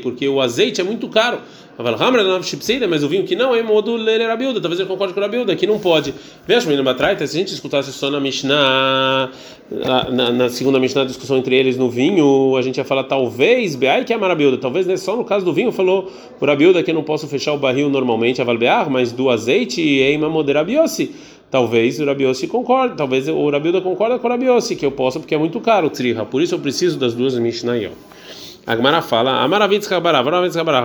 porque 0.01 0.27
o 0.27 0.41
azeite 0.41 0.81
é 0.81 0.83
muito 0.83 1.07
caro. 1.07 1.39
Mas 1.77 3.03
o 3.03 3.09
vinho 3.09 3.23
que 3.23 3.35
não 3.35 3.53
é 3.53 3.61
modo 3.61 3.95
ler 3.95 4.21
talvez 4.61 4.79
eu 4.79 4.87
concorde 4.87 5.13
com 5.13 5.19
a 5.19 5.23
Rabiuda, 5.23 5.55
que 5.55 5.67
não 5.67 5.77
pode. 5.77 6.13
Veja, 6.47 6.65
menino 6.65 6.83
Batraita, 6.83 7.27
se 7.27 7.35
a 7.35 7.39
gente 7.39 7.53
escutasse 7.53 7.91
só 7.91 8.09
na 8.09 8.19
Mishnah, 8.19 9.29
na, 9.69 10.31
na, 10.31 10.49
segunda 10.49 10.79
Mishnah, 10.79 11.01
a 11.01 11.05
discussão 11.05 11.37
entre 11.37 11.53
eles 11.53 11.77
no 11.77 11.89
vinho, 11.89 12.55
a 12.55 12.61
gente 12.61 12.77
ia 12.77 12.85
falar 12.85 13.03
talvez, 13.03 13.75
Beai 13.75 14.05
que 14.05 14.13
é 14.13 14.15
a 14.15 14.19
Marabiuda, 14.19 14.57
talvez 14.57 14.87
né, 14.87 14.95
só 14.95 15.17
no 15.17 15.25
caso 15.25 15.43
do 15.43 15.51
vinho 15.51 15.71
falou 15.71 16.09
o 16.39 16.45
Rabiuda 16.45 16.81
que 16.81 16.91
eu 16.91 16.95
não 16.95 17.03
posso 17.03 17.27
fechar 17.27 17.51
o 17.51 17.57
barril 17.57 17.89
normalmente, 17.89 18.41
a 18.41 18.45
Valbear, 18.45 18.89
mas 18.89 19.11
do 19.11 19.29
azeite, 19.29 19.81
Eima 19.81 20.29
Moderabiosi. 20.29 21.13
Talvez 21.49 21.99
o 21.99 22.05
Rabiossi 22.05 22.47
concorde, 22.47 22.95
talvez 22.95 23.27
o 23.27 23.49
Rabiuda 23.49 23.79
concorda 23.81 24.19
com 24.19 24.27
o 24.27 24.29
Rabiossi, 24.29 24.75
que 24.75 24.85
eu 24.85 24.91
posso 24.91 25.19
porque 25.19 25.35
é 25.35 25.37
muito 25.37 25.59
caro 25.61 25.87
o 25.87 25.89
triha, 25.89 26.25
por 26.25 26.41
isso 26.41 26.55
eu 26.55 26.59
preciso 26.59 26.97
das 26.97 27.13
duas 27.13 27.37
Mishnayot. 27.37 27.95
A 28.67 28.75
Gemara 28.75 29.01
fala, 29.01 29.47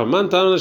Mantana 0.05 0.57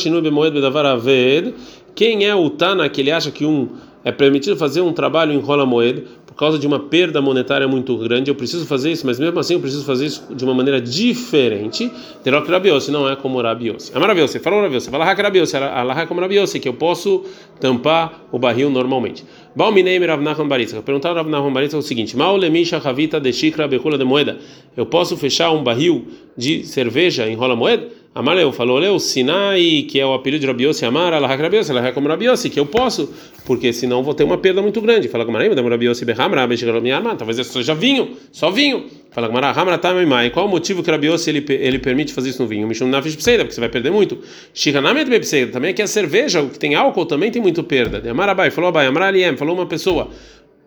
quem 1.94 2.26
é 2.26 2.34
o 2.34 2.50
Tana 2.50 2.88
que 2.88 3.02
ele 3.02 3.12
acha 3.12 3.30
que 3.30 3.46
um 3.46 3.68
é 4.06 4.12
permitido 4.12 4.56
fazer 4.56 4.80
um 4.80 4.94
trabalho 4.94 5.34
em 5.34 5.40
rola 5.40 5.66
moeda 5.66 6.02
por 6.02 6.19
causa 6.40 6.58
de 6.58 6.66
uma 6.66 6.80
perda 6.80 7.22
monetária 7.22 7.68
muito 7.68 7.98
grande, 7.98 8.32
eu 8.32 8.36
preciso 8.36 8.66
fazer 8.66 8.92
isso, 8.92 9.06
mas 9.06 9.20
mesmo 9.20 9.38
assim 9.40 9.56
eu 9.56 9.60
preciso 9.60 9.84
fazer 9.84 10.06
isso 10.06 10.34
de 10.34 10.44
uma 10.46 10.54
maneira 10.54 10.80
diferente. 10.80 11.92
Terok 12.24 12.50
Rabiose, 12.50 12.90
não 12.92 13.10
é 13.10 13.16
como 13.16 13.42
Rabiose. 13.42 13.92
É 13.94 14.00
maravilhoso, 14.00 14.40
falou 14.40 14.62
Rabiose, 14.62 14.90
fala 14.90 15.04
Hak 15.04 15.22
Rabiose, 15.22 15.58
Allah 15.58 16.08
como 16.08 16.22
Rabiose, 16.22 16.60
que 16.60 16.70
eu 16.70 16.74
posso 16.74 17.26
tampar 17.60 18.26
o 18.32 18.40
barril 18.40 18.70
normalmente. 18.70 19.26
Balminei 19.54 20.00
Rav 20.00 20.22
Nachman 20.22 20.48
Baritza. 20.48 20.82
Perguntaram 20.82 21.18
Rav 21.18 21.30
Nachman 21.30 21.52
Baritza 21.52 21.78
o 21.78 21.82
seguinte: 21.82 22.16
Maulemisha 22.16 22.78
Havita 22.78 23.20
de 23.20 23.34
Shikra 23.34 23.68
Bekula 23.68 23.98
de 23.98 24.06
Moeda. 24.06 24.38
Eu 24.78 24.86
posso 24.86 25.18
fechar 25.18 25.52
um 25.52 25.62
barril 25.62 26.08
de 26.38 26.64
cerveja 26.66 27.28
em 27.28 27.36
rola 27.36 27.56
moeda? 27.56 27.99
Amaleu 28.14 28.52
falou, 28.52 28.80
Leu, 28.80 29.00
Sinai, 29.00 29.86
que 29.88 30.00
é 30.00 30.06
o 30.06 30.14
apelido 30.14 30.42
de 30.42 30.48
Rabiossi, 30.48 30.84
Amar, 30.84 31.14
Allah 31.14 31.28
Rabiossi, 31.28 31.72
Allah 31.72 31.92
como 31.92 32.08
Rabiossi, 32.08 32.50
que 32.50 32.60
eu 32.60 32.66
posso, 32.66 33.14
porque 33.46 33.72
senão 33.72 34.02
vou 34.02 34.16
ter 34.16 34.24
uma 34.24 34.38
perda 34.38 34.64
muito 34.64 34.82
grande. 34.82 35.08
Fala 35.08 35.26
com 35.26 35.32
Maraim, 35.32 35.54
Rabiossi 35.54 36.06
Beham, 36.06 36.30
Rabi 36.32 36.58
Shigalom 36.58 36.82
talvez 37.16 37.38
isso 37.38 37.54
seja 37.54 37.76
vinho, 37.76 38.18
só 38.32 38.50
vinho. 38.50 38.88
Fala 39.12 39.28
com 39.28 39.34
Maraim, 39.36 39.54
Hamra 39.56 39.78
Tamimai, 39.78 40.32
qual 40.32 40.48
o 40.48 40.50
motivo 40.50 40.82
que 40.82 40.90
Rabiossi 40.90 41.30
ele, 41.30 41.46
ele 41.48 41.78
permite 41.78 42.12
fazer 42.12 42.30
isso 42.30 42.42
no 42.42 42.48
vinho? 42.48 42.68
Mishum 42.68 42.88
Nafish 42.88 43.16
Pseida, 43.16 43.44
porque 43.44 43.54
você 43.54 43.62
vai 43.62 43.70
perder 43.70 43.92
muito. 43.92 44.18
Shikanamet 44.56 45.08
Bepseida, 45.08 45.52
também 45.52 45.70
é 45.70 45.74
que 45.74 45.82
a 45.82 45.88
cerveja, 45.88 46.42
o 46.42 46.50
que 46.50 46.58
tem 46.58 46.74
álcool, 46.74 47.06
também 47.06 47.30
tem 47.30 47.42
muito 47.42 47.64
perda. 47.64 48.10
Amarabai, 48.10 48.50
falou 48.50 48.70
Abai, 48.70 48.88
Amar 48.88 49.04
Aliem, 49.04 49.38
falou 49.38 49.56
uma 49.56 49.68
pessoa, 49.68 50.10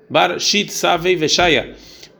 Bar 0.08 0.38
Shit 0.38 0.72
Savei 0.72 1.16
Veshaya, 1.16 1.74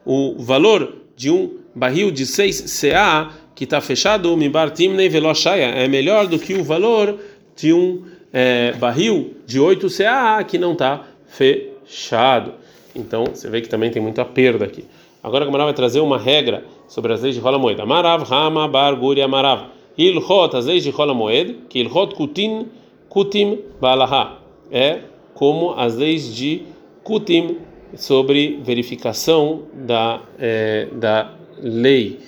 o 0.04 0.34
valor 0.38 0.96
de 1.16 1.30
um 1.30 1.58
barril 1.74 2.10
de 2.10 2.26
6 2.26 2.80
CA 2.80 3.41
que 3.54 3.64
está 3.64 3.80
fechado, 3.80 4.36
Mibar 4.36 4.70
Timnei 4.70 5.08
Veloshaya, 5.08 5.66
é 5.66 5.88
melhor 5.88 6.26
do 6.26 6.38
que 6.38 6.54
o 6.54 6.64
valor 6.64 7.18
de 7.56 7.72
um 7.72 8.02
é, 8.32 8.72
barril 8.72 9.34
de 9.46 9.60
8 9.60 9.88
CA 9.88 10.42
que 10.44 10.58
não 10.58 10.72
está 10.72 11.02
fechado. 11.26 12.54
Então 12.94 13.26
você 13.26 13.48
vê 13.48 13.60
que 13.60 13.68
também 13.68 13.90
tem 13.90 14.00
muita 14.00 14.24
perda 14.24 14.64
aqui. 14.64 14.84
Agora 15.22 15.44
a 15.44 15.46
Gamara 15.46 15.64
vai 15.64 15.74
trazer 15.74 16.00
uma 16.00 16.18
regra 16.18 16.64
sobre 16.88 17.12
as 17.12 17.22
leis 17.22 17.34
de 17.34 17.40
rola 17.40 17.58
moeda. 17.58 17.86
Marav, 17.86 18.24
Rama, 18.24 18.66
Bar, 18.66 18.96
Guri, 18.96 19.22
Amarav. 19.22 19.66
Ilhot, 19.96 20.56
as 20.56 20.66
leis 20.66 20.82
de 20.82 20.90
rola 20.90 21.14
moeda, 21.14 21.54
que 21.68 21.78
Ilhot 21.78 22.14
Kutin, 22.14 22.66
Kutim, 23.08 23.60
Balaha. 23.80 24.38
É 24.70 25.00
como 25.34 25.74
as 25.74 25.96
leis 25.96 26.34
de 26.34 26.62
Kutim 27.04 27.58
sobre 27.94 28.58
verificação 28.64 29.62
da, 29.74 30.20
é, 30.38 30.88
da 30.92 31.32
lei. 31.62 32.18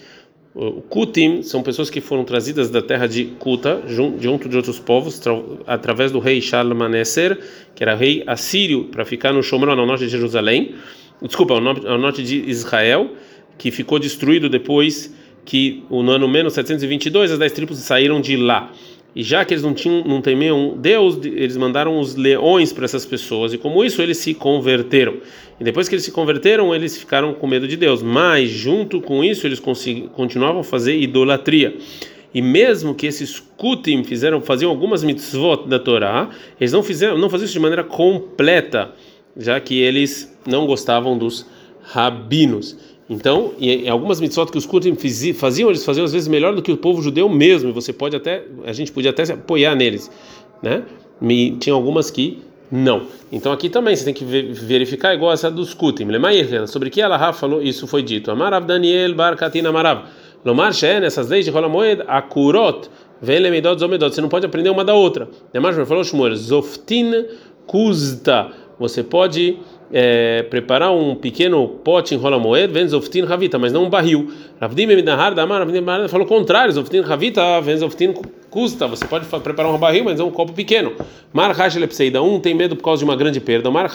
O 0.55 0.81
Kutim 0.81 1.43
são 1.43 1.65
pessoas 1.65 1.91
que 1.91 2.01
foram 2.01 2.23
trazidas 2.23 2.71
da 2.71 2.81
terra 2.81 3.09
de 3.09 3.25
Kuta, 3.25 3.83
junto 3.89 4.49
de 4.49 4.57
outros 4.57 4.79
povos, 4.79 5.21
através 5.67 6.13
do 6.13 6.21
rei 6.21 6.41
Shalmaneser, 6.41 7.41
que 7.75 7.83
era 7.83 7.97
rei 7.97 8.23
assírio, 8.25 8.85
para 8.85 9.05
ficar 9.05 9.33
no 9.33 9.43
Shomron, 9.43 9.73
ao 9.73 9.85
norte 9.85 10.05
de 10.05 10.11
Jerusalém. 10.11 10.77
Desculpa, 11.21 11.55
ao 11.55 11.99
norte 11.99 12.23
de 12.23 12.37
Israel, 12.49 13.11
que 13.59 13.73
ficou 13.73 13.99
destruído 13.99 14.49
depois 14.49 15.13
que 15.45 15.83
no 15.91 16.09
ano 16.11 16.29
menos 16.29 16.53
722 16.55 17.33
as 17.33 17.39
dez 17.39 17.53
tribos 17.53 17.79
saíram 17.79 18.21
de 18.21 18.37
lá. 18.37 18.71
E 19.14 19.23
já 19.23 19.44
que 19.44 19.54
eles 19.54 19.62
não 19.62 19.73
tinham, 19.73 20.02
não 20.04 20.21
temiam 20.21 20.76
Deus, 20.76 21.18
eles 21.25 21.56
mandaram 21.56 22.00
os 22.00 22.16
leões 22.16 22.73
para 22.73 22.85
essas 22.85 23.06
pessoas 23.06 23.52
e 23.52 23.59
como 23.59 23.85
isso 23.85 24.02
eles 24.02 24.18
se 24.18 24.35
converteram. 24.35 25.18
E 25.61 25.62
depois 25.62 25.88
que 25.88 25.94
eles 25.94 26.04
se 26.04 26.11
converteram, 26.11 26.75
eles 26.75 26.97
ficaram 26.97 27.33
com 27.33 27.47
medo 27.47 27.68
de 27.68 27.76
Deus. 27.76 28.02
Mas 28.02 28.50
junto 28.50 29.00
com 29.00 29.23
isso 29.23 29.47
eles 29.47 29.61
continuavam 29.61 30.61
a 30.61 30.64
fazer 30.64 30.99
idolatria. 30.99 31.76
E 32.35 32.42
mesmo 32.42 32.97
que 32.97 33.06
esses 33.06 33.38
kutim 33.38 34.02
fizeram, 34.02 34.40
faziam 34.40 34.68
algumas 34.68 35.04
mitzvot 35.04 35.68
da 35.68 35.78
Torá, 35.78 36.30
eles 36.61 36.73
não 36.73 36.83
fizeram, 36.83 37.16
não 37.16 37.30
faziam 37.30 37.44
isso 37.44 37.54
de 37.54 37.61
maneira 37.61 37.85
completa, 37.85 38.90
já 39.37 39.61
que 39.61 39.78
eles 39.78 40.37
não 40.44 40.66
gostavam 40.66 41.16
dos 41.16 41.47
rabinos. 41.83 42.76
Então, 43.09 43.53
em 43.61 43.89
algumas 43.89 44.21
mitzvot 44.21 44.47
que 44.47 44.57
os 44.57 44.65
Kutim 44.65 44.97
faziam, 45.35 45.69
eles 45.69 45.85
faziam 45.85 46.05
às 46.05 46.13
vezes 46.13 46.27
melhor 46.27 46.55
do 46.55 46.63
que 46.63 46.73
o 46.73 46.77
povo 46.77 47.03
judeu 47.03 47.29
mesmo, 47.29 47.69
e 47.69 47.73
você 47.73 47.93
pode 47.93 48.17
até, 48.17 48.45
a 48.65 48.73
gente 48.73 48.91
podia 48.91 49.11
até 49.11 49.25
se 49.25 49.33
apoiar 49.33 49.75
neles, 49.75 50.11
né? 50.63 50.83
E 51.23 51.51
tinha 51.53 51.75
algumas 51.75 52.11
que 52.11 52.43
não. 52.73 53.03
Então 53.31 53.53
aqui 53.53 53.69
também 53.69 53.95
você 53.95 54.05
tem 54.05 54.15
que 54.15 54.25
verificar 54.25 55.15
igual 55.15 55.33
essa 55.33 55.51
dos 55.51 55.75
Kutim. 55.75 56.07
Sobre 56.67 56.89
que 56.89 57.01
ela 57.01 57.33
falou, 57.33 57.63
isso 57.63 57.87
foi 57.87 58.03
dito. 58.03 58.31
Amarav 58.31 58.67
Daniel 58.67 59.15
Bar 59.15 59.37
Katina 59.37 59.69
Amarav. 59.69 60.05
Lomar 60.45 60.73
Shen, 60.73 61.01
nessas 61.01 61.29
leis 61.29 61.45
de 61.45 61.51
Rolamoed, 61.51 62.03
Akurot, 62.07 62.91
Velemedot 63.21 63.79
Zomedot. 63.79 64.15
Você 64.15 64.21
não 64.21 64.29
pode 64.29 64.45
aprender 64.45 64.71
uma 64.71 64.85
da 64.85 64.95
outra. 64.95 65.29
Demais 65.53 65.77
falou 65.89 66.05
Shmuel, 66.05 66.37
Zoftin 66.37 67.27
Kuzta. 67.67 68.51
Você 68.79 69.03
pode 69.03 69.59
é, 69.93 70.43
preparar 70.45 70.93
um 70.93 71.14
pequeno 71.14 71.67
pote 71.69 72.14
em 72.14 72.19
rola 72.19 72.38
moed, 72.38 72.73
vem 72.73 72.87
zoftin 72.88 73.23
ravita, 73.23 73.59
mas 73.59 73.73
não 73.73 73.85
um 73.85 73.91
barril. 73.91 74.33
Ravdim 74.61 74.85
Emidahar 74.85 75.35
Damar, 75.35 75.61
Ravdim 75.61 75.85
falou 76.09 76.26
o 76.26 76.29
contrário, 76.29 76.73
zoftin 76.73 77.00
ravita, 77.00 77.61
vem 77.61 77.76
zoftin 77.76 78.14
custa. 78.55 78.87
Você 78.87 79.05
pode 79.05 79.26
preparar 79.26 79.75
um 79.75 79.79
barril, 79.79 80.05
mas 80.05 80.21
é 80.21 80.23
um 80.23 80.31
copo 80.31 80.53
pequeno. 80.53 80.93
Mar 81.33 81.55
Lepseida, 81.76 82.23
um 82.23 82.38
tem 82.38 82.55
medo 82.55 82.76
por 82.76 82.85
causa 82.85 83.00
de 83.00 83.05
uma 83.05 83.17
grande 83.17 83.41
perda. 83.41 83.69
Mar 83.71 83.91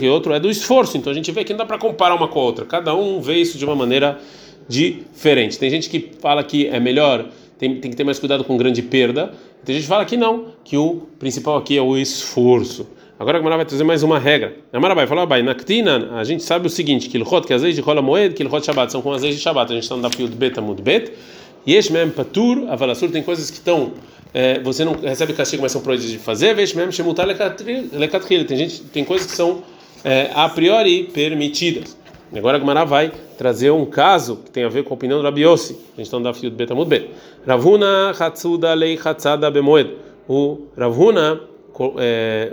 e 0.00 0.08
outro 0.08 0.32
é 0.32 0.40
do 0.40 0.48
esforço. 0.48 0.96
Então 0.96 1.12
a 1.12 1.14
gente 1.14 1.30
vê 1.30 1.44
que 1.44 1.52
não 1.52 1.58
dá 1.58 1.66
para 1.66 1.76
comparar 1.76 2.14
uma 2.14 2.26
com 2.26 2.40
a 2.40 2.42
outra. 2.42 2.64
Cada 2.64 2.94
um 2.94 3.20
vê 3.20 3.36
isso 3.36 3.58
de 3.58 3.64
uma 3.66 3.76
maneira 3.76 4.18
diferente. 4.66 5.58
Tem 5.58 5.68
gente 5.68 5.90
que 5.90 6.12
fala 6.20 6.42
que 6.42 6.66
é 6.68 6.80
melhor, 6.80 7.26
tem, 7.58 7.76
tem 7.76 7.90
que 7.90 7.96
ter 7.96 8.04
mais 8.04 8.18
cuidado 8.18 8.44
com 8.44 8.56
grande 8.56 8.80
perda. 8.80 9.32
Tem 9.64 9.74
gente 9.74 9.82
que 9.82 9.88
fala 9.88 10.04
que 10.06 10.16
não, 10.16 10.46
que 10.64 10.76
o 10.76 11.02
principal 11.18 11.58
aqui 11.58 11.76
é 11.76 11.82
o 11.82 11.96
esforço. 11.96 12.86
Agora 13.18 13.38
a 13.38 13.40
Gemara 13.40 13.56
vai 13.56 13.66
trazer 13.66 13.82
mais 13.82 14.04
uma 14.04 14.16
regra. 14.16 14.54
A 14.72 14.76
Gemara 14.76 14.94
vai 14.94 15.04
falar, 15.04 15.24
vai, 15.24 15.42
na 15.42 15.56
a 16.16 16.24
gente 16.24 16.44
sabe 16.44 16.68
o 16.68 16.70
seguinte, 16.70 17.08
que 17.08 17.18
Ilhot, 17.18 17.44
que 17.44 17.56
leis 17.56 17.74
de 17.74 17.80
Rola 17.80 18.00
Moed, 18.00 18.32
que 18.32 18.44
Ilhot 18.44 18.64
Shabbat, 18.64 18.92
são 18.92 19.02
com 19.02 19.10
leis 19.10 19.34
de 19.34 19.40
Shabbat. 19.40 19.72
A 19.72 19.74
gente 19.74 19.82
está 19.82 19.96
no 19.96 20.02
Dafio 20.02 20.28
Bet 20.28 20.56
Amud 20.56 20.80
Bet. 20.80 21.12
Este 21.66 21.92
mesmo 21.92 22.12
Patur, 22.12 22.70
Avalassur, 22.70 23.10
tem 23.10 23.24
coisas 23.24 23.50
que 23.50 23.56
estão, 23.56 23.92
é, 24.32 24.60
você 24.60 24.84
não 24.84 24.92
recebe 24.92 25.32
castigo, 25.32 25.62
mas 25.62 25.72
são 25.72 25.80
proibidas 25.80 26.12
de 26.12 26.18
fazer. 26.18 26.54
Veja 26.54 26.76
mesmo, 26.76 26.92
Shemutar 26.92 27.26
Lekatril. 27.26 28.44
Tem 28.46 28.56
gente, 28.56 28.82
tem 28.82 29.04
coisas 29.04 29.26
que 29.26 29.36
são 29.36 29.64
é, 30.04 30.30
a 30.32 30.48
priori 30.48 31.10
permitidas. 31.12 31.98
Agora 32.32 32.56
a 32.56 32.60
Gemara 32.60 32.84
vai 32.84 33.10
trazer 33.36 33.72
um 33.72 33.84
caso 33.84 34.36
que 34.44 34.50
tem 34.52 34.62
a 34.62 34.68
ver 34.68 34.84
com 34.84 34.94
a 34.94 34.96
opinião 34.96 35.18
do 35.18 35.24
Rabiossi. 35.24 35.72
A 35.72 35.96
gente 35.96 36.06
está 36.06 36.18
no 36.18 36.22
Dafio 36.22 36.52
Bet 36.52 36.72
Amud 36.72 36.88
Bet. 36.88 37.10
Ravuna 37.44 38.12
Hatsuda 38.16 38.74
Lei 38.74 38.96
Hatzada 39.02 39.50
Bemoed. 39.50 39.90
O 40.28 40.66
Ravuna, 40.76 41.40
é, 41.98 42.52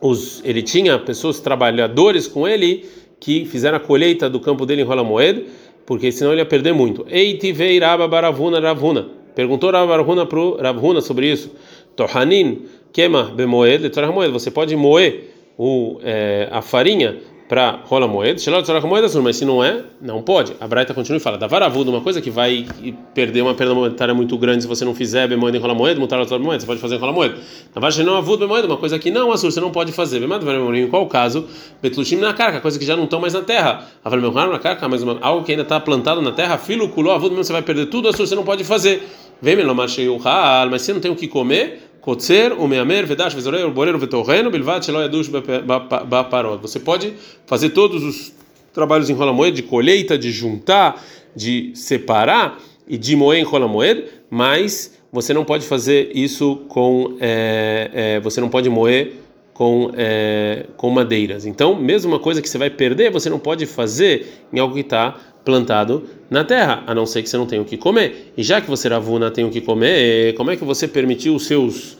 os, 0.00 0.42
ele 0.44 0.62
tinha 0.62 0.98
pessoas 0.98 1.40
trabalhadores 1.40 2.26
com 2.26 2.46
ele 2.48 2.88
que 3.18 3.44
fizeram 3.44 3.76
a 3.76 3.80
colheita 3.80 4.30
do 4.30 4.40
campo 4.40 4.64
dele 4.64 4.82
em 4.82 4.84
Rola 4.84 5.04
Moed, 5.04 5.44
porque 5.84 6.10
senão 6.10 6.32
ele 6.32 6.40
ia 6.40 6.46
perder 6.46 6.72
muito. 6.72 7.04
Eitivei 7.08 7.78
Raba 7.78 8.08
Baravuna 8.08 8.60
Ravuna. 8.60 9.08
Perguntou 9.34 9.70
Raba 9.70 9.86
Baravuna 9.86 10.26
para 10.26 10.38
o 10.38 10.56
Ravuna 10.56 11.00
sobre 11.00 11.30
isso. 11.30 11.52
Tohanin 11.94 12.62
Kema 12.92 13.24
Bemoed, 13.24 13.90
você 14.32 14.50
pode 14.50 14.74
moer 14.74 15.30
o, 15.58 16.00
é, 16.02 16.48
a 16.50 16.62
farinha 16.62 17.18
para 17.50 17.80
rola 17.84 18.06
moeda, 18.06 18.40
mas 19.24 19.36
se 19.36 19.44
não 19.44 19.62
é, 19.62 19.82
não 20.00 20.22
pode. 20.22 20.52
A 20.60 20.68
Braita 20.68 20.94
continua 20.94 21.16
e 21.16 21.20
fala: 21.20 21.36
da 21.36 21.48
varavuda, 21.48 21.90
uma 21.90 22.00
coisa 22.00 22.20
que 22.20 22.30
vai 22.30 22.64
perder 23.12 23.42
uma 23.42 23.54
perda 23.54 23.74
monetária 23.74 24.14
muito 24.14 24.38
grande 24.38 24.62
se 24.62 24.68
você 24.68 24.84
não 24.84 24.94
fizer 24.94 25.26
bemoeda 25.26 25.56
em 25.56 25.60
rola 25.60 25.74
moeda, 25.74 25.98
mutar 25.98 26.20
outra 26.20 26.38
moeda, 26.38 26.60
você 26.60 26.66
pode 26.66 26.80
fazer 26.80 26.94
em 26.94 26.98
rola 26.98 27.12
moeda. 27.12 27.34
Na 27.74 27.80
varagem 27.80 28.06
não 28.06 28.16
avuda 28.16 28.46
bemoeda, 28.46 28.68
uma 28.68 28.76
coisa 28.76 28.96
que 29.00 29.10
não, 29.10 29.32
assur, 29.32 29.50
você 29.50 29.60
não 29.60 29.72
pode 29.72 29.90
fazer. 29.90 30.22
Em 30.22 30.86
qual 30.86 31.04
caso? 31.08 31.44
Betlushim 31.82 32.18
na 32.18 32.32
carca, 32.32 32.60
coisa 32.60 32.78
que 32.78 32.84
já 32.84 32.96
não 32.96 33.02
estão 33.02 33.20
mais 33.20 33.34
na 33.34 33.42
terra. 33.42 33.84
Aval 34.04 34.20
meu 34.20 34.30
na 34.30 34.60
carca, 34.60 34.88
mas 34.88 35.02
algo 35.20 35.44
que 35.44 35.50
ainda 35.50 35.64
está 35.64 35.80
plantado 35.80 36.22
na 36.22 36.30
terra, 36.30 36.56
filo, 36.56 36.88
culou, 36.90 37.12
avuda, 37.12 37.34
você 37.34 37.52
vai 37.52 37.62
perder 37.62 37.86
tudo, 37.86 38.06
assur, 38.08 38.28
você 38.28 38.36
não 38.36 38.44
pode 38.44 38.62
fazer. 38.62 39.02
Vem, 39.42 39.56
mas 40.70 40.82
se 40.82 40.92
não 40.92 41.00
tem 41.00 41.10
o 41.10 41.16
que 41.16 41.26
comer, 41.26 41.89
Kotzer, 42.00 42.58
o 42.58 42.66
meamer, 42.66 43.06
vedash, 43.06 43.34
o 43.34 43.70
boreiro, 43.70 43.98
vetorreno, 43.98 44.50
bilvat, 44.50 44.84
shelo 44.84 45.00
yadush 45.00 45.28
baparot. 46.08 46.60
Você 46.62 46.80
pode 46.80 47.14
fazer 47.46 47.70
todos 47.70 48.02
os 48.02 48.32
trabalhos 48.72 49.10
em 49.10 49.14
rola 49.14 49.32
moed, 49.32 49.54
de 49.54 49.62
colheita, 49.62 50.16
de 50.16 50.30
juntar, 50.30 51.02
de 51.34 51.72
separar 51.74 52.58
e 52.88 52.96
de 52.96 53.14
moer 53.14 53.40
em 53.40 53.44
rola 53.44 53.68
moed, 53.68 54.04
mas 54.30 54.98
você 55.12 55.34
não 55.34 55.44
pode 55.44 55.66
fazer 55.66 56.10
isso 56.14 56.56
com, 56.68 57.16
é, 57.20 57.90
é, 57.92 58.20
você 58.20 58.40
não 58.40 58.48
pode 58.48 58.70
moer 58.70 59.12
com, 59.52 59.90
é, 59.94 60.66
com 60.76 60.88
madeiras. 60.88 61.44
Então, 61.44 61.74
mesmo 61.74 62.12
uma 62.12 62.18
coisa 62.18 62.40
que 62.40 62.48
você 62.48 62.56
vai 62.56 62.70
perder, 62.70 63.10
você 63.10 63.28
não 63.28 63.38
pode 63.38 63.66
fazer 63.66 64.46
em 64.52 64.58
algo 64.58 64.74
que 64.74 64.80
está 64.80 65.16
plantado 65.44 66.04
na 66.28 66.44
terra, 66.44 66.82
a 66.86 66.94
não 66.94 67.06
ser 67.06 67.22
que 67.22 67.28
você 67.28 67.36
não 67.36 67.46
tenha 67.46 67.62
o 67.62 67.64
que 67.64 67.76
comer. 67.76 68.32
E 68.36 68.42
já 68.42 68.60
que 68.60 68.68
você, 68.68 68.88
Ravuna, 68.88 69.30
tem 69.30 69.44
o 69.44 69.50
que 69.50 69.60
comer, 69.60 70.34
como 70.34 70.50
é 70.50 70.56
que 70.56 70.64
você 70.64 70.86
permitiu 70.86 71.34
os 71.34 71.46
seus 71.46 71.96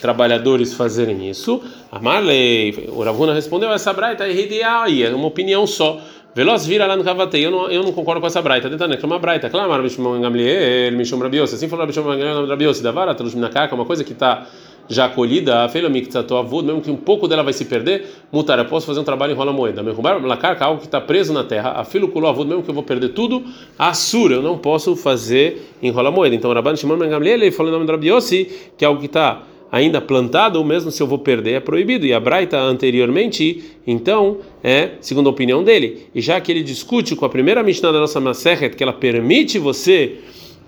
trabalhadores 0.00 0.74
fazerem 0.74 1.28
isso? 1.28 1.62
A 1.90 1.98
Marley, 1.98 2.88
o 2.88 3.02
Ravuna 3.02 3.34
respondeu: 3.34 3.70
essa 3.72 3.92
braita 3.92 4.26
é 4.26 5.02
é 5.02 5.14
uma 5.14 5.26
opinião 5.26 5.66
só. 5.66 6.00
Veloz 6.34 6.64
vira 6.64 6.86
lá 6.86 6.96
no 6.96 7.04
Cavatei. 7.04 7.44
Eu 7.44 7.50
não, 7.50 7.70
eu 7.70 7.82
não 7.82 7.92
concordo 7.92 8.20
com 8.20 8.26
essa 8.26 8.40
braita. 8.40 8.70
Tentando, 8.70 8.94
é 8.94 8.98
uma 9.04 9.18
braita. 9.18 9.50
Claro, 9.50 9.82
Mishmon 9.82 10.18
Gamliel, 10.20 10.92
Mishmon 10.92 11.18
Rabiosi. 11.18 11.56
Assim 11.56 11.68
falou 11.68 11.86
Mishmon 11.86 12.46
Rabiosi. 12.46 12.82
Davara, 12.82 13.14
Minakaka, 13.34 13.74
uma 13.74 13.84
coisa 13.84 14.02
que 14.02 14.12
está 14.12 14.46
já 14.88 15.08
colhida, 15.08 15.64
a 15.64 15.68
feila 15.68 15.88
miktato 15.88 16.36
avud, 16.36 16.66
mesmo 16.66 16.80
que 16.80 16.90
um 16.90 16.96
pouco 16.96 17.26
dela 17.26 17.42
vai 17.42 17.52
se 17.52 17.64
perder, 17.64 18.06
mutar, 18.30 18.58
eu 18.58 18.64
posso 18.66 18.86
fazer 18.86 19.00
um 19.00 19.04
trabalho 19.04 19.32
em 19.32 19.36
rola 19.36 19.52
moeda. 19.52 19.82
Merrubar 19.82 20.24
lacarca, 20.24 20.64
algo 20.64 20.80
que 20.80 20.86
está 20.86 21.00
preso 21.00 21.32
na 21.32 21.44
terra, 21.44 21.72
a 21.72 21.84
filo 21.84 22.08
culo 22.08 22.26
avud, 22.26 22.48
mesmo 22.48 22.62
que 22.62 22.70
eu 22.70 22.74
vou 22.74 22.82
perder 22.82 23.10
tudo, 23.10 23.42
assura, 23.78 24.36
eu 24.36 24.42
não 24.42 24.58
posso 24.58 24.94
fazer 24.96 25.70
em 25.82 25.90
rola 25.90 26.10
moeda. 26.10 26.34
Então, 26.34 26.52
Rabban 26.52 26.76
Shimon 26.76 26.98
Ben 26.98 27.08
Gamliel, 27.08 27.34
ele 27.34 27.50
falou 27.50 27.70
em 27.70 27.74
nome 27.74 27.86
do 27.86 27.92
Rabiosi, 27.92 28.48
que 28.76 28.84
é 28.84 28.88
algo 28.88 29.00
que 29.00 29.06
está 29.06 29.42
ainda 29.72 30.02
plantado, 30.02 30.58
ou 30.58 30.64
mesmo 30.64 30.90
se 30.90 31.02
eu 31.02 31.06
vou 31.06 31.18
perder, 31.18 31.54
é 31.54 31.60
proibido. 31.60 32.04
E 32.04 32.12
a 32.12 32.20
Braita 32.20 32.58
anteriormente, 32.58 33.64
então, 33.86 34.36
é 34.62 34.90
segundo 35.00 35.28
a 35.28 35.30
opinião 35.30 35.64
dele. 35.64 36.08
E 36.14 36.20
já 36.20 36.38
que 36.38 36.52
ele 36.52 36.62
discute 36.62 37.16
com 37.16 37.24
a 37.24 37.28
primeira 37.30 37.62
Mishnah 37.62 37.90
da 37.90 37.98
nossa 37.98 38.20
Maseret, 38.20 38.76
que 38.76 38.82
ela 38.82 38.92
permite 38.92 39.58
você 39.58 40.18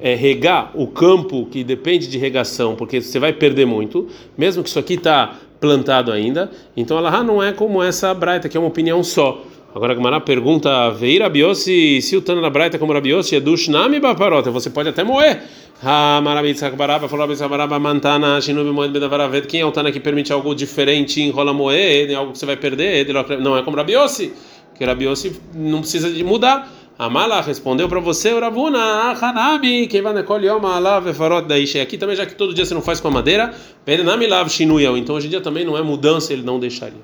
é, 0.00 0.14
regar 0.14 0.70
o 0.74 0.86
campo 0.86 1.46
que 1.46 1.64
depende 1.64 2.06
de 2.06 2.18
regação, 2.18 2.74
porque 2.74 3.00
você 3.00 3.18
vai 3.18 3.32
perder 3.32 3.66
muito, 3.66 4.08
mesmo 4.36 4.62
que 4.62 4.68
isso 4.68 4.78
aqui 4.78 4.94
está 4.94 5.38
plantado 5.60 6.12
ainda. 6.12 6.50
Então 6.76 6.98
ela 6.98 7.22
não 7.22 7.42
é 7.42 7.52
como 7.52 7.82
essa 7.82 8.12
Braita, 8.12 8.48
que 8.48 8.56
é 8.56 8.60
uma 8.60 8.68
opinião 8.68 9.02
só. 9.02 9.42
Agora 9.74 9.92
a 9.92 9.96
Gamara 9.96 10.20
pergunta: 10.20 10.90
Veira 10.90 11.28
Biosi, 11.28 12.00
se 12.00 12.16
o 12.16 12.22
Tana 12.22 12.40
da 12.40 12.48
Braita 12.48 12.78
como 12.78 12.92
Rabiosi 12.92 13.34
é 13.34 13.40
do 13.40 13.56
Shnami 13.56 13.98
Baparota, 13.98 14.50
você 14.50 14.70
pode 14.70 14.88
até 14.88 15.02
moer. 15.02 15.42
Quem 19.48 19.60
é 19.60 19.66
o 19.66 19.72
Tana 19.72 19.90
que 19.90 19.98
permite 19.98 20.32
algo 20.32 20.54
diferente, 20.54 21.20
enrola 21.20 21.52
moer, 21.52 22.16
algo 22.16 22.32
que 22.32 22.38
você 22.38 22.46
vai 22.46 22.56
perder? 22.56 23.06
Não 23.40 23.56
é 23.56 23.62
como 23.62 23.76
Rabiosi, 23.76 24.32
que 24.76 24.84
Rabiosi 24.84 25.40
não 25.52 25.80
precisa 25.80 26.08
de 26.08 26.22
mudar. 26.22 26.72
Amala 26.96 27.40
respondeu 27.40 27.88
para 27.88 27.98
você, 27.98 28.38
Ravuna, 28.38 28.78
Hanami, 29.20 29.88
Aqui 31.82 31.98
também, 31.98 32.14
já 32.14 32.24
que 32.24 32.36
todo 32.36 32.54
dia 32.54 32.64
você 32.64 32.72
não 32.72 32.82
faz 32.82 33.00
com 33.00 33.08
a 33.08 33.10
madeira, 33.10 33.52
então 33.84 35.16
hoje 35.16 35.26
em 35.26 35.30
dia 35.30 35.40
também 35.40 35.64
não 35.64 35.76
é 35.76 35.82
mudança, 35.82 36.32
ele 36.32 36.42
não 36.42 36.60
deixaria. 36.60 37.00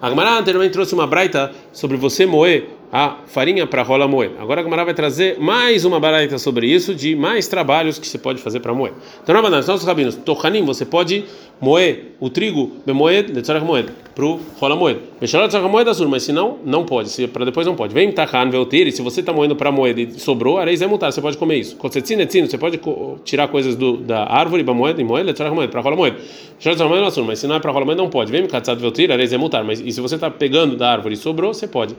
A 0.00 0.08
Gemara 0.08 0.36
anteriormente 0.36 0.72
trouxe 0.72 0.92
uma 0.92 1.06
braita 1.06 1.52
sobre 1.72 1.96
você 1.96 2.26
moer 2.26 2.68
a 2.92 3.20
farinha 3.24 3.66
para 3.66 3.82
rola 3.82 4.06
moer. 4.06 4.32
Agora 4.38 4.60
a 4.60 4.64
Gemara 4.64 4.84
vai 4.84 4.92
trazer 4.92 5.38
mais 5.40 5.86
uma 5.86 5.98
braita 5.98 6.36
sobre 6.36 6.66
isso, 6.66 6.94
de 6.94 7.16
mais 7.16 7.48
trabalhos 7.48 7.98
que 7.98 8.06
você 8.06 8.18
pode 8.18 8.42
fazer 8.42 8.60
para 8.60 8.74
moer. 8.74 8.92
Então, 9.22 9.34
na 9.34 9.48
nossos 9.48 9.84
rabinos, 9.84 10.14
Tohanim, 10.14 10.62
você 10.66 10.84
pode 10.84 11.24
moer 11.58 12.12
o 12.20 12.28
trigo, 12.28 12.70
moed, 12.86 13.32
letzarach 13.32 13.64
moed, 13.64 13.88
para 14.14 14.26
o 14.26 14.38
rola 14.58 14.76
moed. 14.76 15.00
Mexalat 15.22 15.48
tzarach 15.48 15.70
moed 15.70 15.88
azul, 15.88 16.06
mas 16.06 16.24
se 16.24 16.32
não, 16.32 16.58
não 16.66 16.84
pode, 16.84 17.08
se 17.08 17.26
para 17.26 17.46
depois 17.46 17.66
não 17.66 17.74
pode. 17.74 17.94
Vem 17.94 18.12
tahan 18.12 18.50
veltir, 18.50 18.92
se 18.92 19.00
você 19.00 19.20
está 19.20 19.32
moendo 19.32 19.56
para 19.56 19.72
moed 19.72 20.02
e 20.02 20.20
sobrou, 20.20 20.58
areis 20.58 20.82
é 20.82 20.86
mutar, 20.86 21.10
você 21.10 21.22
pode 21.22 21.38
comer 21.38 21.60
isso. 21.60 21.76
Kotzetzin 21.76 22.20
etzin, 22.20 22.46
você 22.46 22.58
pode 22.58 22.78
tirar 23.24 23.48
coisas 23.48 23.74
do, 23.74 23.96
da 23.96 24.30
árvore 24.30 24.64
para 24.64 24.74
moed, 24.74 25.00
e 25.00 25.04
moed, 25.04 25.24
letzarach 25.24 25.54
moed, 25.54 25.70
para 25.70 25.80
rola 25.80 25.96
moed. 25.96 26.16
Mexalat 26.56 26.76
tzarach 26.76 26.90
moed 26.90 27.06
azul, 27.06 27.24
mas 27.24 27.38
se 27.38 27.46
não 27.46 27.54
é 27.54 27.60
para 27.60 27.72
rola 27.72 27.86
moed, 27.86 27.96
não 27.96 28.10
pode. 28.10 28.30
Vem 28.30 28.46
katzat 28.46 28.78
veltir, 28.78 29.10
areis 29.10 29.32
é 29.32 29.38
mutar, 29.38 29.64
mas 29.64 29.80
e 29.80 29.90
se 29.90 30.00
você 30.02 30.16
está 30.16 30.30
pegando 30.30 30.76
da 30.76 30.90
árvore 30.92 31.14
e 31.14 31.16
sobrou, 31.16 31.54
você 31.54 31.66
pode. 31.66 31.96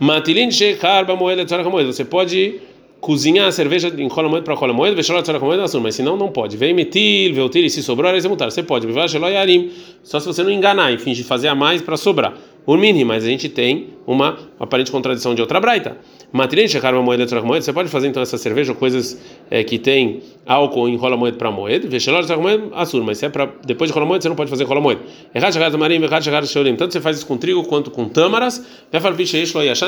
Matilin 0.00 0.50
shechar 0.50 1.04
ba 1.04 1.16
moed, 1.16 1.36
letzarach 1.36 1.68
moed, 1.68 1.86
você 1.86 2.04
pode 2.04 2.60
cozinhar 3.02 3.48
a 3.48 3.52
cerveja 3.52 3.92
em 3.98 4.08
cola 4.08 4.28
moeda 4.28 4.44
para 4.44 4.56
cola 4.56 4.72
moeda, 4.72 4.94
vexolat 4.94 5.24
tzara 5.24 5.40
moeda 5.40 5.64
assun, 5.64 5.80
mas 5.80 5.96
senão 5.96 6.16
não 6.16 6.28
pode. 6.28 6.56
Vem 6.56 6.72
metil, 6.72 7.34
veltir, 7.34 7.64
e 7.64 7.68
se 7.68 7.82
sobrou, 7.82 8.08
aí 8.08 8.28
mutar. 8.28 8.50
Você 8.50 8.62
pode, 8.62 8.86
yarim, 8.86 9.72
só 10.04 10.20
se 10.20 10.26
você 10.26 10.42
não 10.44 10.50
enganar 10.52 10.92
e 10.92 10.98
fingir 10.98 11.24
fazer 11.24 11.48
a 11.48 11.54
mais 11.54 11.82
para 11.82 11.96
sobrar. 11.96 12.34
O 12.64 12.76
mini, 12.76 13.04
mas 13.04 13.24
a 13.24 13.26
gente 13.26 13.48
tem 13.48 13.88
uma 14.06 14.38
aparente 14.58 14.92
contradição 14.92 15.34
de 15.34 15.40
outra 15.40 15.58
braita. 15.58 15.98
Matrin 16.32 16.66
shekar 16.66 16.94
moeda 16.94 17.26
tzara 17.26 17.42
moeda, 17.42 17.62
você 17.62 17.72
pode 17.72 17.90
fazer 17.90 18.08
então 18.08 18.22
essa 18.22 18.38
cerveja 18.38 18.72
ou 18.72 18.78
coisas 18.78 19.20
é, 19.50 19.62
que 19.62 19.78
tem 19.78 20.22
álcool 20.46 20.88
em 20.88 20.96
rola 20.96 21.16
moeda 21.16 21.36
para 21.36 21.50
moeda, 21.50 21.86
vexolat 21.86 22.24
tzara 22.24 22.40
moeda 22.40 22.74
assun, 22.74 23.02
mas 23.02 23.18
se 23.18 23.26
é 23.26 23.28
para 23.28 23.48
depois 23.64 23.90
de 23.90 23.94
rola 23.94 24.06
moeda 24.06 24.22
você 24.22 24.28
não 24.28 24.36
pode 24.36 24.48
fazer 24.48 24.64
rola 24.64 24.80
moeda. 24.80 25.02
Errat 25.34 25.52
shekar 25.52 25.70
tamarim, 25.70 26.02
errat 26.02 26.24
shekar 26.24 26.46
sholim, 26.46 26.74
tanto 26.74 26.92
você 26.94 27.00
faz 27.00 27.18
isso 27.18 27.26
com 27.26 27.36
trigo 27.36 27.62
quanto 27.64 27.90
com 27.90 28.08
tâmaras, 28.08 28.64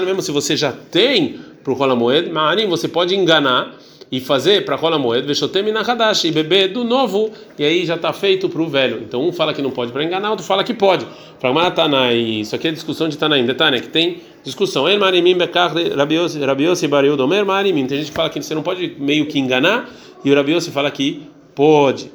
mesmo 0.05 0.21
se 0.21 0.31
você 0.31 0.55
já 0.57 0.71
tem 0.71 1.39
para 1.63 1.73
o 1.73 1.77
rola 1.77 1.97
moed, 1.97 2.31
você 2.69 2.89
pode 2.89 3.17
enganar 3.17 3.75
e 4.17 4.21
fazer 4.21 4.65
para 4.65 4.77
rola 4.77 4.97
moed, 4.97 5.27
Veshotem 5.27 5.73
na 5.73 5.81
Hadash, 5.81 6.25
e 6.25 6.31
beber 6.31 6.69
do 6.69 6.85
novo, 6.85 7.33
e 7.59 7.65
aí 7.65 7.85
já 7.85 7.97
está 7.97 8.13
feito 8.13 8.49
para 8.49 8.63
o 8.63 8.69
velho. 8.69 9.03
Então 9.03 9.27
um 9.27 9.33
fala 9.33 9.53
que 9.53 9.61
não 9.61 9.73
pode 9.73 9.91
para 9.91 10.05
enganar, 10.05 10.31
outro 10.31 10.47
fala 10.47 10.63
que 10.63 10.73
pode. 10.73 11.05
Para 11.41 11.71
Tanai, 11.73 12.17
isso 12.17 12.55
aqui 12.55 12.69
é 12.69 12.71
discussão 12.71 13.09
de 13.09 13.19
Tanaim, 13.19 13.45
detalhe, 13.45 13.81
que 13.81 13.89
tem 13.89 14.21
discussão. 14.45 14.89
El 14.89 15.01
Marimim 15.01 15.37
Bekar 15.37 15.75
Rabiosi 15.75 16.87
Bariu 16.87 17.17
Domer 17.17 17.45
Marimim. 17.45 17.89
Tem 17.89 17.99
gente 17.99 18.11
que 18.11 18.17
fala 18.17 18.31
que 18.31 18.41
você 18.41 18.55
não 18.55 18.63
pode 18.63 18.95
meio 19.01 19.27
que 19.27 19.37
enganar, 19.37 19.91
e 20.25 20.31
o 20.31 20.35
Rabiosi 20.35 20.71
fala 20.71 20.91
que 20.93 21.23
pode. 21.53 22.13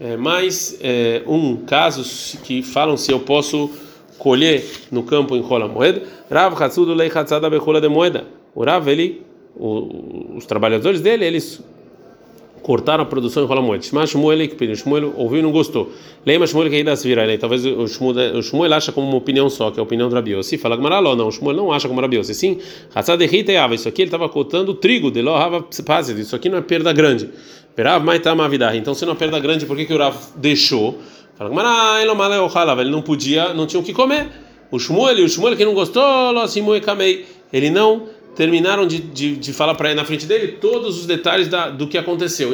É, 0.00 0.16
mais 0.16 0.78
é, 0.80 1.22
um 1.26 1.56
caso 1.56 2.38
que 2.38 2.62
falam 2.62 2.96
se 2.96 3.12
eu 3.12 3.20
posso 3.20 3.70
colher 4.18 4.64
no 4.90 5.02
campo 5.02 5.36
em 5.36 5.42
rola 5.42 5.68
moeda. 5.68 6.02
Rav 6.30 6.60
Hatsudu 6.60 6.94
Lei 6.94 7.10
Hatsada 7.14 7.50
Bechola 7.50 7.78
de 7.78 7.88
moeda. 7.88 8.24
O 8.54 8.64
Rav, 8.64 8.88
ele, 8.88 9.22
o, 9.56 10.36
os 10.36 10.46
trabalhadores 10.46 11.00
dele, 11.00 11.24
eles 11.24 11.62
cortaram 12.62 13.02
a 13.02 13.06
produção 13.06 13.42
em 13.42 13.46
rola 13.46 13.60
moeda. 13.60 13.82
Shema 13.82 14.06
Shmuel 14.06 14.48
que. 14.48 14.76
Shmuel 14.76 15.12
ouviu 15.16 15.40
e 15.40 15.42
não 15.42 15.50
gostou. 15.50 15.90
Lembra 16.24 16.46
Shmuel 16.46 16.70
que 16.70 16.76
ainda 16.76 16.94
se 16.96 17.06
vira 17.06 17.24
ele. 17.24 17.36
Talvez 17.36 17.64
o 17.66 17.86
Shmuel, 17.86 18.38
o 18.38 18.42
Shmuel 18.42 18.72
acha 18.72 18.92
como 18.92 19.06
uma 19.06 19.16
opinião 19.16 19.50
só, 19.50 19.70
que 19.70 19.78
é 19.78 19.80
a 19.80 19.82
opinião 19.82 20.08
do 20.08 20.14
Rabi 20.14 20.42
Se 20.42 20.56
fala 20.56 20.76
que 20.76 20.82
não. 20.82 21.28
O 21.28 21.32
Shmuel 21.32 21.56
não 21.56 21.72
acha 21.72 21.88
como 21.88 22.00
Rabi 22.00 22.22
Sim, 22.24 22.58
Hatzad 22.94 23.20
Rita 23.26 23.52
Ava. 23.60 23.74
Isso 23.74 23.88
aqui 23.88 24.02
ele 24.02 24.08
estava 24.08 24.28
cortando 24.28 24.72
trigo. 24.74 25.10
De 25.10 25.20
Lo 25.20 25.34
Hava 25.34 25.66
Isso 26.18 26.36
aqui 26.36 26.48
não 26.48 26.58
é 26.58 26.62
perda 26.62 26.92
grande. 26.92 27.28
Perav 27.74 28.04
Maitama 28.04 28.48
Vidar. 28.48 28.76
Então, 28.76 28.94
se 28.94 29.04
não 29.04 29.12
é 29.12 29.16
perda 29.16 29.38
grande, 29.40 29.66
por 29.66 29.76
que, 29.76 29.84
que 29.84 29.94
o 29.94 29.98
Rav 29.98 30.16
deixou? 30.36 30.98
Fala 31.36 31.50
que 31.50 31.56
Maraló, 31.56 32.80
ele 32.80 32.90
não 32.90 33.02
podia, 33.02 33.54
não 33.54 33.66
tinha 33.66 33.80
o 33.80 33.82
que 33.82 33.92
comer. 33.92 34.28
O 34.70 34.78
Shmuel, 34.78 35.24
o 35.24 35.28
Shmuel 35.28 35.56
que 35.56 35.64
não 35.64 35.74
gostou, 35.74 36.32
Lo 36.32 36.46
Simui 36.46 36.80
Kamei. 36.80 37.24
Ele 37.52 37.70
não 37.70 38.04
terminaram 38.34 38.86
de, 38.86 38.98
de, 38.98 39.36
de 39.36 39.52
falar 39.52 39.74
para 39.74 39.90
ele 39.90 40.00
na 40.00 40.04
frente 40.04 40.26
dele 40.26 40.52
todos 40.52 40.98
os 40.98 41.06
detalhes 41.06 41.48
da, 41.48 41.68
do 41.68 41.86
que 41.86 41.98
aconteceu. 41.98 42.50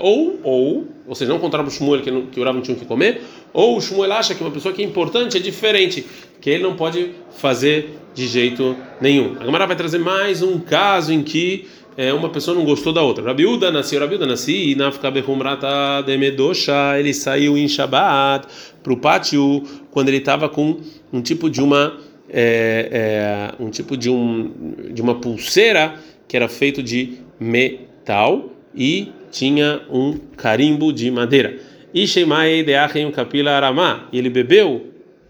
Ou, 0.00 0.40
ou, 0.42 0.88
ou 1.06 1.14
seja, 1.14 1.32
não 1.32 1.38
contaram 1.38 1.64
para 1.64 1.70
o 1.70 1.74
Shmuel 1.74 2.02
que, 2.02 2.10
não, 2.10 2.26
que 2.26 2.40
o 2.40 2.44
Rav 2.44 2.54
não 2.54 2.62
tinha 2.62 2.76
que 2.76 2.84
comer, 2.84 3.22
ou 3.52 3.76
o 3.76 3.80
Shmuel 3.80 4.12
acha 4.12 4.34
que 4.34 4.42
uma 4.42 4.50
pessoa 4.50 4.74
que 4.74 4.82
é 4.82 4.84
importante 4.84 5.36
é 5.36 5.40
diferente, 5.40 6.04
que 6.40 6.50
ele 6.50 6.62
não 6.62 6.74
pode 6.74 7.10
fazer 7.38 7.98
de 8.14 8.26
jeito 8.26 8.76
nenhum. 9.00 9.36
A 9.40 9.44
Gamara 9.44 9.66
vai 9.66 9.76
trazer 9.76 9.98
mais 9.98 10.42
um 10.42 10.58
caso 10.58 11.12
em 11.12 11.22
que 11.22 11.66
é, 11.96 12.12
uma 12.12 12.28
pessoa 12.28 12.56
não 12.56 12.64
gostou 12.64 12.92
da 12.92 13.02
outra. 13.02 13.24
Rabiuda 13.24 13.70
nasceu, 13.70 14.00
Rabiuda 14.00 14.26
nasceu, 14.26 14.54
e 14.54 14.74
Nafka 14.74 15.10
Behumrata 15.10 16.02
Demedosha, 16.04 16.98
ele 16.98 17.14
saiu 17.14 17.56
em 17.56 17.68
Shabbat 17.68 18.46
para 18.82 18.92
o 18.92 18.96
pátio 18.96 19.62
quando 19.90 20.08
ele 20.08 20.18
estava 20.18 20.48
com 20.48 20.80
um 21.12 21.22
tipo 21.22 21.48
de 21.48 21.62
uma 21.62 21.96
é, 22.36 22.88
é, 22.90 23.62
um 23.62 23.70
tipo 23.70 23.96
de, 23.96 24.10
um, 24.10 24.74
de 24.92 25.00
uma 25.00 25.14
pulseira 25.20 25.94
que 26.26 26.36
era 26.36 26.48
feito 26.48 26.82
de 26.82 27.18
metal 27.38 28.50
e 28.74 29.12
tinha 29.30 29.82
um 29.88 30.18
carimbo 30.36 30.92
de 30.92 31.08
madeira. 31.12 31.56
E 31.94 32.08
Shemai 32.08 32.64
Deachem 32.64 33.10
Kapila 33.12 33.52
Aramá, 33.52 34.08
ele 34.12 34.28
bebeu 34.28 34.86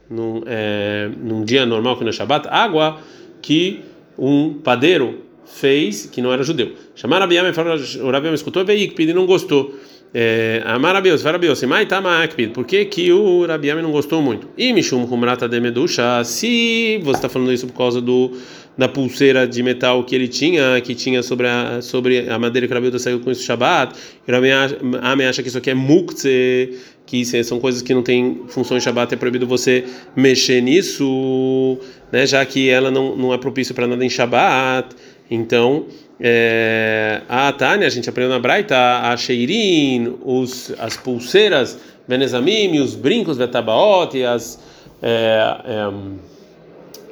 num, 0.08 0.42
é, 0.46 1.10
num 1.22 1.44
dia 1.44 1.66
normal 1.66 1.98
que 1.98 2.04
no 2.04 2.12
Shabbat 2.12 2.48
água 2.48 2.98
que 3.42 3.80
um 4.18 4.54
padeiro 4.54 5.24
fez 5.44 6.06
que 6.06 6.22
não 6.22 6.32
era 6.32 6.42
judeu. 6.42 6.72
Chamaram 6.94 7.24
Rabiam 7.24 7.46
e 7.46 8.00
o 8.00 8.10
Rabiam 8.10 8.32
escutou 8.32 8.64
e 8.66 9.12
não 9.12 9.26
gostou. 9.26 9.74
É, 10.16 10.62
Amar 10.64 10.94
Rabios, 10.94 11.24
Rabios, 11.24 11.60
Mai 11.64 11.86
Tama 11.86 12.22
Akpid. 12.22 12.52
Por 12.52 12.64
que, 12.64 12.84
que 12.84 13.12
o 13.12 13.44
Rabiami 13.46 13.82
não 13.82 13.90
gostou 13.90 14.22
muito? 14.22 14.48
E 14.56 14.72
Mishum 14.72 15.04
Humrata 15.04 15.48
de 15.48 15.58
Medusha, 15.58 16.22
se 16.22 17.00
você 17.02 17.18
está 17.18 17.28
falando 17.28 17.52
isso 17.52 17.66
por 17.66 17.76
causa 17.76 18.00
do 18.00 18.30
da 18.76 18.88
pulseira 18.88 19.46
de 19.46 19.62
metal 19.62 20.02
que 20.04 20.14
ele 20.14 20.26
tinha, 20.26 20.80
que 20.80 20.94
tinha 20.94 21.22
sobre 21.22 21.46
a, 21.46 21.80
sobre 21.80 22.28
a 22.28 22.38
madeira 22.38 22.66
que 22.66 22.72
o 22.72 22.74
Rabiuta 22.74 22.98
saiu 22.98 23.20
com 23.20 23.30
isso 23.30 23.42
Shabbat, 23.44 23.96
e 24.26 24.32
o 24.32 25.28
acha 25.28 25.42
que 25.42 25.48
isso 25.48 25.58
aqui 25.58 25.70
é 25.70 25.74
mukze, 25.74 26.76
que 27.06 27.24
são 27.44 27.60
coisas 27.60 27.82
que 27.82 27.94
não 27.94 28.02
têm 28.02 28.42
função 28.48 28.76
em 28.76 28.80
Shabbat, 28.80 29.14
é 29.14 29.16
proibido 29.16 29.46
você 29.46 29.84
mexer 30.16 30.60
nisso. 30.60 31.78
né, 32.10 32.26
já 32.26 32.44
que 32.44 32.68
ela 32.68 32.90
não, 32.90 33.16
não 33.16 33.32
é 33.32 33.38
propício 33.38 33.74
para 33.74 33.86
nada 33.86 34.04
em 34.04 34.10
Shabat. 34.10 34.94
Então, 35.30 35.86
é, 36.20 37.22
a 37.28 37.52
Tânia, 37.52 37.86
a 37.86 37.90
gente 37.90 38.08
aprendeu 38.08 38.30
na 38.30 38.38
Braita, 38.38 38.76
a 38.76 39.16
Sheirin, 39.16 40.16
os, 40.24 40.72
as 40.78 40.96
pulseiras, 40.96 41.78
Benezamim, 42.06 42.78
os 42.78 42.94
brincos, 42.94 43.36
Vetabaot, 43.36 44.16
e 44.16 44.24
as. 44.24 44.58
É, 45.02 45.56
é, 45.64 45.92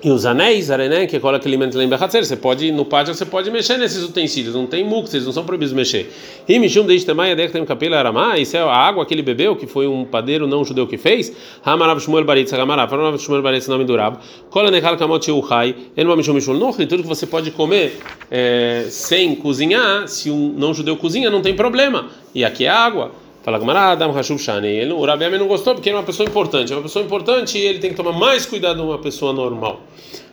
e 0.05 0.11
os 0.11 0.27
anéis, 0.27 0.69
arené, 0.69 1.07
que 1.07 1.17
alimento 1.17 1.79
lá 1.79 1.85
em 1.85 1.89
Bechazer, 1.89 2.25
você 2.25 2.35
pode, 2.35 2.73
no 2.73 2.85
pátio 2.85 3.15
você 3.15 3.25
pode 3.25 3.49
mexer 3.53 3.79
nesses 3.79 4.03
utensílios, 4.03 4.53
não 4.53 4.67
tem 4.67 4.83
mux, 4.83 5.15
eles 5.15 5.25
não 5.25 5.33
são 5.33 5.45
proibidos 5.45 5.73
mexer. 5.73 6.13
E 6.49 6.59
Mishum 6.59 6.85
de 6.85 6.95
Istemai, 6.97 7.37
que 7.37 7.49
tem 7.49 7.63
um 7.63 7.65
capelo 7.65 7.95
aramá, 7.95 8.37
isso 8.37 8.57
é 8.57 8.61
a 8.61 8.75
água 8.75 9.07
que 9.07 9.15
ele 9.15 9.23
bebeu, 9.23 9.55
que 9.55 9.65
foi 9.65 9.87
um 9.87 10.05
padeiro 10.05 10.45
não 10.45 10.65
judeu 10.65 10.89
que 10.89 10.99
fez. 10.99 11.33
Hamarav 11.65 12.01
Shmuel 12.01 12.25
Baritz, 12.25 12.53
Hamarav, 12.53 12.93
Hamarav 12.93 13.17
Shmuel 13.17 13.43
Baritz, 13.43 13.69
nome 13.69 13.85
durabo. 13.85 14.19
Kola 14.51 14.73
Nechal 14.73 14.97
Kamot 14.97 15.31
Yuhai, 15.31 15.77
Enma 15.97 16.17
Mishum 16.17 16.35
Mishum 16.35 16.55
Nochi, 16.55 16.85
tudo 16.87 17.05
que 17.05 17.09
você 17.09 17.25
pode 17.25 17.53
comer 17.53 17.97
é, 18.29 18.87
sem 18.91 19.37
cozinhar, 19.37 20.09
se 20.09 20.33
um 20.33 20.53
não 20.57 20.75
judeu 20.75 20.97
cozinha, 20.97 21.31
não 21.31 21.43
tem 21.43 21.55
problema. 21.55 22.07
E 22.35 22.45
aqui 22.45 22.65
é 22.65 22.71
água. 22.71 23.22
Fala 23.43 23.59
Gamara, 23.59 23.91
Adam 23.91 24.13
Hashub 24.13 24.39
Shani. 24.39 24.87
O 24.93 25.05
Rabi 25.05 25.29
não 25.37 25.49
gostou 25.49 25.75
porque 25.75 25.89
ele 25.89 25.97
é 25.97 25.99
uma 25.99 26.07
pessoa 26.07 26.29
importante. 26.29 26.73
É 26.73 26.77
uma 26.77 26.83
pessoa 26.83 27.05
importante 27.05 27.59
e 27.59 27.61
ele 27.61 27.81
tem 27.81 27.91
que 27.91 27.97
tomar 27.97 28.13
mais 28.13 28.47
cuidado 28.47 28.77
de 28.77 28.83
uma 28.83 28.99
pessoa 28.99 29.33
normal. 29.33 29.81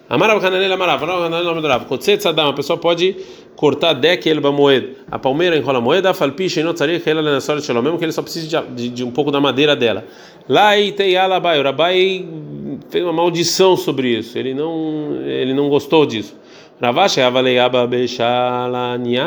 Amarav 0.07 0.43
Hananel 0.45 0.73
Amarav, 0.73 1.03
Hananel 1.03 1.49
Amarav. 1.49 1.85
Kotset 1.85 2.21
Sadam, 2.21 2.45
uma 2.45 2.53
pessoa 2.53 2.77
pode 2.77 3.15
cortar 3.55 3.93
dek 3.93 4.29
el 4.29 4.39
moed. 4.41 4.95
A 5.09 5.17
palmeira 5.17 5.57
enrola 5.57 5.79
a 5.79 5.81
moeda, 5.81 6.13
falpi, 6.13 6.47
sheinot 6.47 6.75
tzarich, 6.75 7.07
ela 7.09 7.21
lenasor 7.21 7.59
shalom, 7.61 7.81
mesmo 7.81 7.97
que 7.97 8.05
ele 8.05 8.11
só 8.11 8.21
precise 8.21 8.47
de, 8.47 8.61
de, 8.75 8.89
de, 8.89 9.03
um 9.03 9.11
pouco 9.11 9.31
da 9.31 9.41
madeira 9.41 9.75
dela. 9.75 10.05
Lá 10.47 10.77
e 10.77 10.91
teialabai, 10.91 11.59
o 11.59 11.63
Rabai 11.63 12.25
fez 12.89 13.03
uma 13.03 13.13
maldição 13.13 13.75
sobre 13.75 14.19
isso. 14.19 14.37
Ele 14.37 14.53
não, 14.53 15.19
ele 15.25 15.53
não 15.55 15.67
gostou 15.67 16.05
disso. 16.05 16.35
Ravashi 16.81 17.19
Avaleiaba 17.19 17.85
Bechalania, 17.85 19.25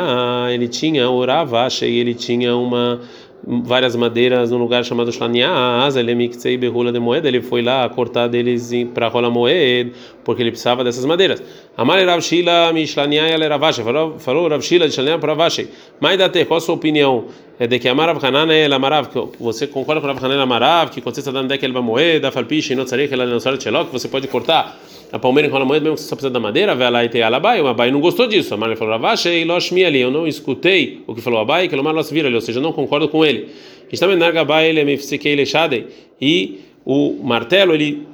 ele 0.51 0.67
tinha 0.67 1.07
o 1.07 1.23
Ravashi, 1.23 1.85
ele 1.85 2.15
tinha 2.15 2.55
uma 2.55 2.99
várias 3.45 3.95
madeiras 3.95 4.51
num 4.51 4.57
lugar 4.57 4.83
chamado 4.85 5.11
Shlaniaz, 5.11 5.95
ele 5.95 6.15
mixei 6.15 6.57
berrula 6.57 6.91
de 6.91 6.99
moeda, 6.99 7.27
ele 7.27 7.41
foi 7.41 7.61
lá 7.61 7.87
cortar 7.89 8.27
deles 8.27 8.71
para 8.93 9.07
rola 9.07 9.29
moed, 9.29 9.91
porque 10.23 10.41
ele 10.41 10.51
precisava 10.51 10.83
dessas 10.83 11.05
madeiras. 11.05 11.43
Amar 11.75 12.03
Rav 12.05 12.21
Shila 12.21 12.71
mishlania 12.73 13.27
ele 13.27 13.47
Ravashi, 13.47 13.81
falou, 14.19 14.47
Rav 14.47 14.61
Shila 14.61 14.87
de 14.87 15.17
para 15.17 15.33
Ravashi. 15.33 15.67
Mas 15.99 16.17
date, 16.17 16.45
qual 16.45 16.57
a 16.57 16.61
sua 16.61 16.75
opinião? 16.75 17.25
É 17.59 17.67
de 17.67 17.79
que 17.79 17.87
Amar 17.87 18.07
Rav 18.07 18.25
Hanan 18.25 18.51
é 18.51 18.65
Amarav, 18.65 19.09
você 19.39 19.67
concorda 19.67 20.01
com 20.01 20.07
Rav 20.07 20.23
Hanan 20.23 20.41
Amarav, 20.41 20.89
que 20.89 21.01
quando 21.01 21.15
você 21.15 21.21
está 21.21 21.31
dando 21.31 21.47
deck 21.49 21.63
ele 21.63 21.73
moeda, 21.73 22.31
falpiche, 22.31 22.73
não 22.75 22.85
tzarech, 22.85 23.13
ela 23.13 23.25
não 23.25 23.39
que 23.39 23.91
você 23.91 24.07
pode 24.07 24.27
cortar 24.27 24.79
a 25.13 25.19
palmeira 25.19 25.47
enrola 25.47 25.63
a 25.63 25.67
moeda 25.67 25.83
mesmo 25.83 25.95
que 25.95 26.01
você 26.01 26.09
só 26.09 26.15
precisa 26.15 26.31
da 26.31 26.39
madeira, 26.39 26.73
vai 26.73 26.89
lá 26.89 27.05
e 27.05 27.09
tem 27.09 27.21
alabai, 27.21 27.61
o 27.61 27.67
Abai 27.67 27.91
não 27.91 28.01
gostou 28.01 28.25
disso. 28.25 28.55
A 28.55 28.57
Mara 28.57 28.75
falou, 28.75 28.93
Ravashi, 28.93 29.43
Loshmi 29.45 29.85
ali, 29.85 30.01
eu 30.01 30.09
não 30.09 30.27
escutei 30.27 31.03
o 31.05 31.13
que 31.13 31.21
falou 31.21 31.39
Abai, 31.39 31.67
que 31.67 31.75
Lomar 31.75 31.93
vira 32.05 32.27
ali, 32.27 32.33
ou 32.33 32.41
seja, 32.41 32.57
eu 32.57 32.63
não 32.63 32.73
concordo 32.73 33.07
com 33.07 33.23
ele. 33.23 33.47
Ele 33.91 34.81
é 34.81 35.85
e 36.19 36.61
o 36.83 37.13
martelo, 37.23 37.75
ele 37.75 38.07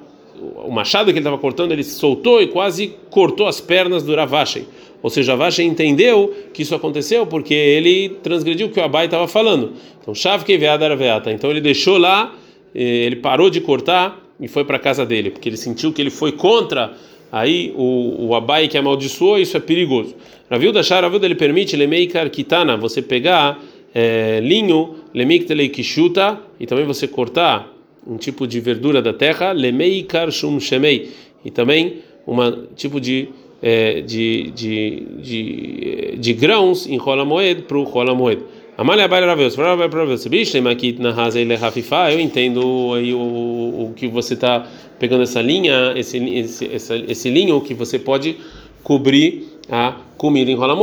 o 0.66 0.70
machado 0.70 1.06
que 1.06 1.12
ele 1.12 1.20
estava 1.20 1.38
cortando, 1.38 1.72
ele 1.72 1.86
soltou 1.86 2.42
e 2.42 2.48
quase 2.48 2.94
cortou 3.10 3.48
as 3.48 3.62
pernas 3.62 4.04
do 4.04 4.14
Ravashi. 4.14 4.68
Ou 5.02 5.10
seja, 5.10 5.32
Ravashi 5.32 5.64
entendeu 5.64 6.36
que 6.54 6.64
isso 6.64 6.76
aconteceu 6.76 7.26
porque 7.26 7.54
ele 7.54 8.10
transgrediu 8.22 8.68
o 8.68 8.70
que 8.72 8.80
o 8.80 8.84
Abai 8.84 9.06
estava 9.06 9.26
falando. 9.26 9.72
Então, 10.02 10.14
chave 10.14 10.44
que 10.44 10.58
veata. 10.58 11.32
Então 11.32 11.50
ele 11.50 11.62
deixou 11.62 11.98
lá, 11.98 12.36
eh, 12.76 12.82
ele 12.82 13.16
parou 13.16 13.50
de 13.50 13.62
cortar 13.62 14.29
e 14.40 14.48
foi 14.48 14.64
para 14.64 14.80
casa 14.80 15.06
dele, 15.06 15.30
porque 15.30 15.50
ele 15.50 15.58
sentiu 15.58 15.92
que 15.92 16.02
ele 16.02 16.10
foi 16.10 16.32
contra 16.32 16.94
aí 17.32 17.74
o, 17.76 18.28
o 18.28 18.36
Abai 18.36 18.68
que 18.68 18.78
amaldiçoou, 18.78 19.38
isso 19.38 19.56
é 19.58 19.60
perigoso. 19.60 20.16
Ravil 20.50 20.72
da 20.72 20.82
Shara, 20.82 21.08
Ravil 21.08 21.24
ele 21.24 21.36
permite 21.36 21.76
lemeikar 21.76 22.30
kitana, 22.30 22.78
você 22.78 23.02
pegar 23.02 23.60
é, 23.94 24.40
linho, 24.42 24.96
lemiktelei 25.14 25.70
kishuta, 25.70 26.40
e 26.60 26.66
também 26.66 26.86
você 26.86 27.08
cortar 27.08 27.72
um 28.08 28.18
tipo 28.18 28.48
de 28.48 28.60
verdura 28.60 29.02
da 29.02 29.14
terra, 29.14 29.52
lemeikar 29.52 30.32
shum 30.32 30.60
shemei, 30.60 31.12
e 31.44 31.52
também 31.52 31.98
um 32.28 32.66
tipo 32.76 33.00
de 33.00 33.30
é, 33.62 34.02
de, 34.02 34.52
de, 34.52 35.04
de, 35.22 36.18
de, 36.18 36.34
grãos 36.34 36.88
em 36.88 36.96
rola 36.96 37.26
moed 37.26 37.64
para 37.64 37.78
o 37.78 37.84
rola 37.84 38.16
moed. 38.16 38.42
Amalha 38.80 39.10
Baile 39.10 39.26
Raveus, 39.28 39.56
Raveus, 39.56 40.26
Bishlem 40.28 40.66
aqui 40.70 40.96
na 40.98 41.12
Raza 41.12 41.38
ele 41.38 41.54
Rafifá, 41.54 42.14
eu 42.14 42.18
entendo 42.18 42.94
aí 42.94 43.14
o, 43.14 43.18
o 43.20 43.94
que 43.94 44.08
você 44.08 44.36
está 44.36 44.66
pegando 44.98 45.24
essa 45.24 45.42
linha, 45.42 45.92
esse, 45.98 46.18
esse, 46.18 46.64
esse, 46.64 47.06
esse 47.10 47.30
linho 47.30 47.60
que 47.60 47.74
você 47.74 48.00
pode 48.00 48.38
cobrir 48.82 49.50
a 49.70 49.98
comida 50.16 50.50
em 50.50 50.56
rola. 50.56 50.78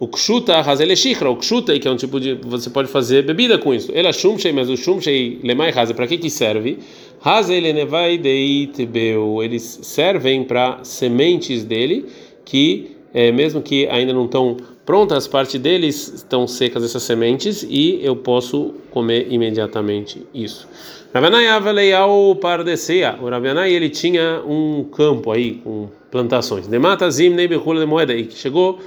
O 0.00 0.08
kshuta 0.08 0.62
razele 0.62 0.96
shikra, 0.96 1.28
o 1.28 1.36
kshuta 1.36 1.78
que 1.78 1.86
é 1.86 1.90
um 1.90 1.96
tipo 1.96 2.18
de 2.18 2.36
você 2.36 2.70
pode 2.70 2.88
fazer 2.88 3.22
bebida 3.22 3.58
com 3.58 3.74
isso. 3.74 3.92
Ela 3.94 4.14
shumshei, 4.14 4.50
mas 4.50 4.70
o 4.70 4.76
shumshei 4.78 5.38
lemai 5.44 5.70
raza 5.72 5.92
para 5.92 6.06
que 6.06 6.16
que 6.16 6.30
serve? 6.30 6.78
Razele 7.20 7.74
nevai 7.74 8.16
deit 8.16 8.86
beu, 8.86 9.42
eles 9.42 9.78
servem 9.82 10.42
para 10.42 10.82
sementes 10.84 11.64
dele 11.64 12.06
que 12.46 12.92
é, 13.14 13.30
mesmo 13.30 13.60
que 13.60 13.86
ainda 13.88 14.12
não 14.12 14.24
estão 14.24 14.56
prontas, 14.84 15.28
parte 15.28 15.58
deles 15.58 16.12
estão 16.14 16.46
secas 16.46 16.82
essas 16.82 17.02
sementes 17.02 17.62
e 17.68 18.00
eu 18.02 18.16
posso 18.16 18.74
comer 18.90 19.26
imediatamente 19.30 20.26
isso. 20.34 20.68
Rabianai 21.14 21.46
Avaleiau 21.46 22.34
Pardeseia. 22.36 23.18
O 23.20 23.28
Rabianai 23.28 23.72
ele 23.72 23.90
tinha 23.90 24.42
um 24.46 24.84
campo 24.84 25.30
aí 25.30 25.60
com 25.62 25.88
plantações. 26.10 26.66
Demata 26.66 27.10
Zim 27.10 27.30
de 27.80 27.86
moeda 27.86 28.14
e 28.14 28.30
chegou 28.30 28.78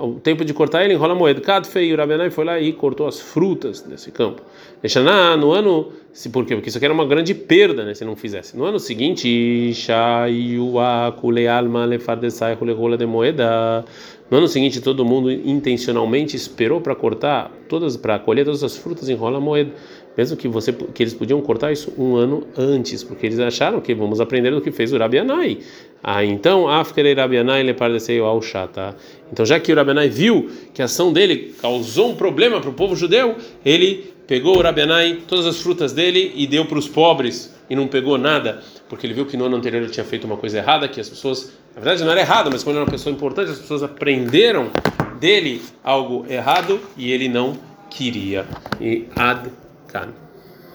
o 0.00 0.14
tempo 0.14 0.44
de 0.44 0.54
cortar 0.54 0.84
ele 0.84 0.94
enrola 0.94 1.12
a 1.12 1.16
moeda. 1.16 1.40
Kadfe 1.40 1.80
e 1.80 1.92
o 1.92 1.96
Rabianai 1.96 2.30
foi 2.30 2.44
lá 2.44 2.58
e 2.58 2.72
cortou 2.72 3.06
as 3.06 3.20
frutas 3.20 3.80
desse 3.80 4.10
campo. 4.10 4.42
Deixaná 4.80 5.36
no 5.36 5.52
ano, 5.52 5.92
se 6.12 6.28
por 6.28 6.44
quê? 6.44 6.54
Porque 6.54 6.68
isso 6.68 6.78
aqui 6.78 6.84
era 6.84 6.94
uma 6.94 7.06
grande 7.06 7.34
perda, 7.34 7.84
né, 7.84 7.94
se 7.94 8.04
não 8.04 8.16
fizesse. 8.16 8.56
No 8.56 8.64
ano 8.64 8.78
seguinte, 8.78 9.72
de 12.96 13.06
moeda. 13.06 13.84
No 14.30 14.38
ano 14.38 14.48
seguinte, 14.48 14.80
todo 14.80 15.04
mundo 15.04 15.30
intencionalmente 15.30 16.36
esperou 16.36 16.80
para 16.80 16.94
cortar 16.94 17.50
todas, 17.68 17.96
para 17.96 18.18
colher 18.18 18.44
todas 18.44 18.62
as 18.62 18.76
frutas 18.76 19.08
enrola 19.08 19.38
a 19.38 19.40
moeda 19.40 19.72
mesmo 20.18 20.36
que 20.36 20.48
você 20.48 20.72
que 20.72 21.04
eles 21.04 21.14
podiam 21.14 21.40
cortar 21.40 21.70
isso 21.70 21.94
um 21.96 22.16
ano 22.16 22.44
antes, 22.56 23.04
porque 23.04 23.24
eles 23.24 23.38
acharam 23.38 23.80
que 23.80 23.94
vamos 23.94 24.20
aprender 24.20 24.50
do 24.50 24.60
que 24.60 24.72
fez 24.72 24.92
o 24.92 24.98
Rabianai. 24.98 25.60
Ah, 26.02 26.24
então, 26.24 26.68
Afkere 26.68 27.14
Rabianai 27.14 27.62
le 27.62 27.72
pareceu 27.72 28.26
ao 28.26 28.42
chata. 28.42 28.96
Então, 29.32 29.46
já 29.46 29.60
que 29.60 29.72
o 29.72 29.76
Rabianai 29.76 30.08
viu 30.08 30.50
que 30.74 30.82
a 30.82 30.86
ação 30.86 31.12
dele 31.12 31.54
causou 31.62 32.10
um 32.10 32.16
problema 32.16 32.60
para 32.60 32.68
o 32.68 32.72
povo 32.72 32.96
judeu, 32.96 33.36
ele 33.64 34.12
pegou 34.26 34.58
o 34.58 34.60
Rabianai, 34.60 35.20
todas 35.28 35.46
as 35.46 35.60
frutas 35.60 35.92
dele 35.92 36.32
e 36.34 36.48
deu 36.48 36.66
para 36.66 36.78
os 36.78 36.88
pobres 36.88 37.54
e 37.70 37.76
não 37.76 37.86
pegou 37.86 38.18
nada, 38.18 38.60
porque 38.88 39.06
ele 39.06 39.14
viu 39.14 39.24
que 39.24 39.36
no 39.36 39.44
ano 39.44 39.56
anterior 39.56 39.82
ele 39.82 39.92
tinha 39.92 40.04
feito 40.04 40.24
uma 40.24 40.36
coisa 40.36 40.58
errada, 40.58 40.88
que 40.88 41.00
as 41.00 41.08
pessoas, 41.08 41.52
na 41.76 41.80
verdade 41.80 42.02
não 42.02 42.10
era 42.10 42.20
errada, 42.20 42.50
mas 42.50 42.64
quando 42.64 42.74
era 42.74 42.84
uma 42.84 42.90
pessoa 42.90 43.14
importante, 43.14 43.52
as 43.52 43.58
pessoas 43.58 43.84
aprenderam 43.84 44.68
dele 45.20 45.62
algo 45.84 46.26
errado 46.28 46.80
e 46.96 47.12
ele 47.12 47.28
não 47.28 47.56
queria. 47.88 48.44
E 48.80 49.06
ad 49.14 49.48
done. 49.88 50.27